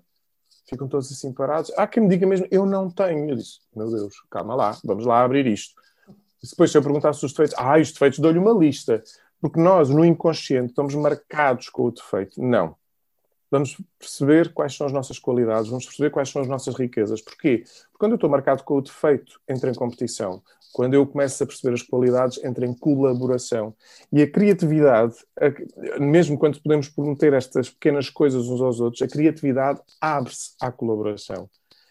Ficam 0.67 0.87
todos 0.87 1.11
assim 1.11 1.31
parados. 1.31 1.71
Há 1.77 1.85
quem 1.85 2.03
me 2.03 2.09
diga 2.09 2.25
mesmo: 2.25 2.47
eu 2.49 2.65
não 2.65 2.89
tenho. 2.89 3.29
Eu 3.29 3.35
disse: 3.35 3.59
meu 3.75 3.89
Deus, 3.89 4.15
calma 4.31 4.55
lá, 4.55 4.77
vamos 4.83 5.05
lá 5.05 5.23
abrir 5.23 5.45
isto. 5.45 5.75
Depois, 6.43 6.71
se 6.71 6.77
eu 6.77 6.81
perguntasse 6.81 7.23
os 7.23 7.31
defeitos, 7.31 7.55
ah, 7.57 7.79
os 7.79 7.91
defeitos, 7.91 8.19
dou-lhe 8.19 8.39
uma 8.39 8.51
lista. 8.51 9.03
Porque 9.39 9.59
nós, 9.59 9.89
no 9.89 10.03
inconsciente, 10.03 10.69
estamos 10.69 10.95
marcados 10.95 11.69
com 11.69 11.83
o 11.83 11.91
defeito. 11.91 12.41
Não. 12.41 12.75
Vamos 13.49 13.77
perceber 13.97 14.53
quais 14.53 14.75
são 14.75 14.85
as 14.85 14.91
nossas 14.91 15.17
qualidades, 15.19 15.69
vamos 15.69 15.85
perceber 15.85 16.09
quais 16.09 16.29
são 16.29 16.41
as 16.41 16.49
nossas 16.49 16.75
riquezas. 16.75 17.21
Porquê? 17.21 17.59
Porque 17.59 17.97
quando 17.97 18.11
eu 18.11 18.15
estou 18.15 18.29
marcado 18.29 18.63
com 18.63 18.75
o 18.75 18.81
defeito, 18.81 19.39
entro 19.47 19.69
em 19.69 19.73
competição. 19.73 20.41
Quando 20.73 20.95
eu 20.95 21.07
começo 21.07 21.41
a 21.41 21.47
perceber 21.47 21.73
as 21.73 21.81
qualidades, 21.81 22.43
entro 22.43 22.65
em 22.65 22.73
colaboração. 22.73 23.73
E 24.11 24.21
a 24.21 24.29
criatividade, 24.29 25.15
mesmo 25.97 26.37
quando 26.37 26.61
podemos 26.61 26.89
prometer 26.89 27.31
estas 27.33 27.69
pequenas 27.69 28.09
coisas 28.09 28.47
uns 28.47 28.61
aos 28.61 28.81
outros, 28.81 29.01
a 29.01 29.07
criatividade 29.07 29.79
abre-se 30.01 30.51
à 30.61 30.69
colaboração. 30.69 31.49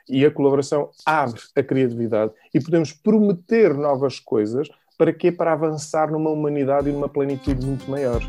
E 0.09 0.25
a 0.25 0.31
colaboração 0.31 0.91
abre 1.05 1.41
a 1.57 1.63
criatividade. 1.63 2.33
E 2.55 2.61
podemos 2.61 2.93
prometer 2.93 3.75
novas 3.75 4.21
coisas 4.21 4.69
para 4.97 5.13
quê? 5.13 5.31
Para 5.31 5.53
avançar 5.53 6.11
numa 6.11 6.31
humanidade 6.31 6.89
e 6.89 6.93
numa 6.93 7.09
plenitude 7.09 7.65
muito 7.65 7.91
maior. 7.91 8.23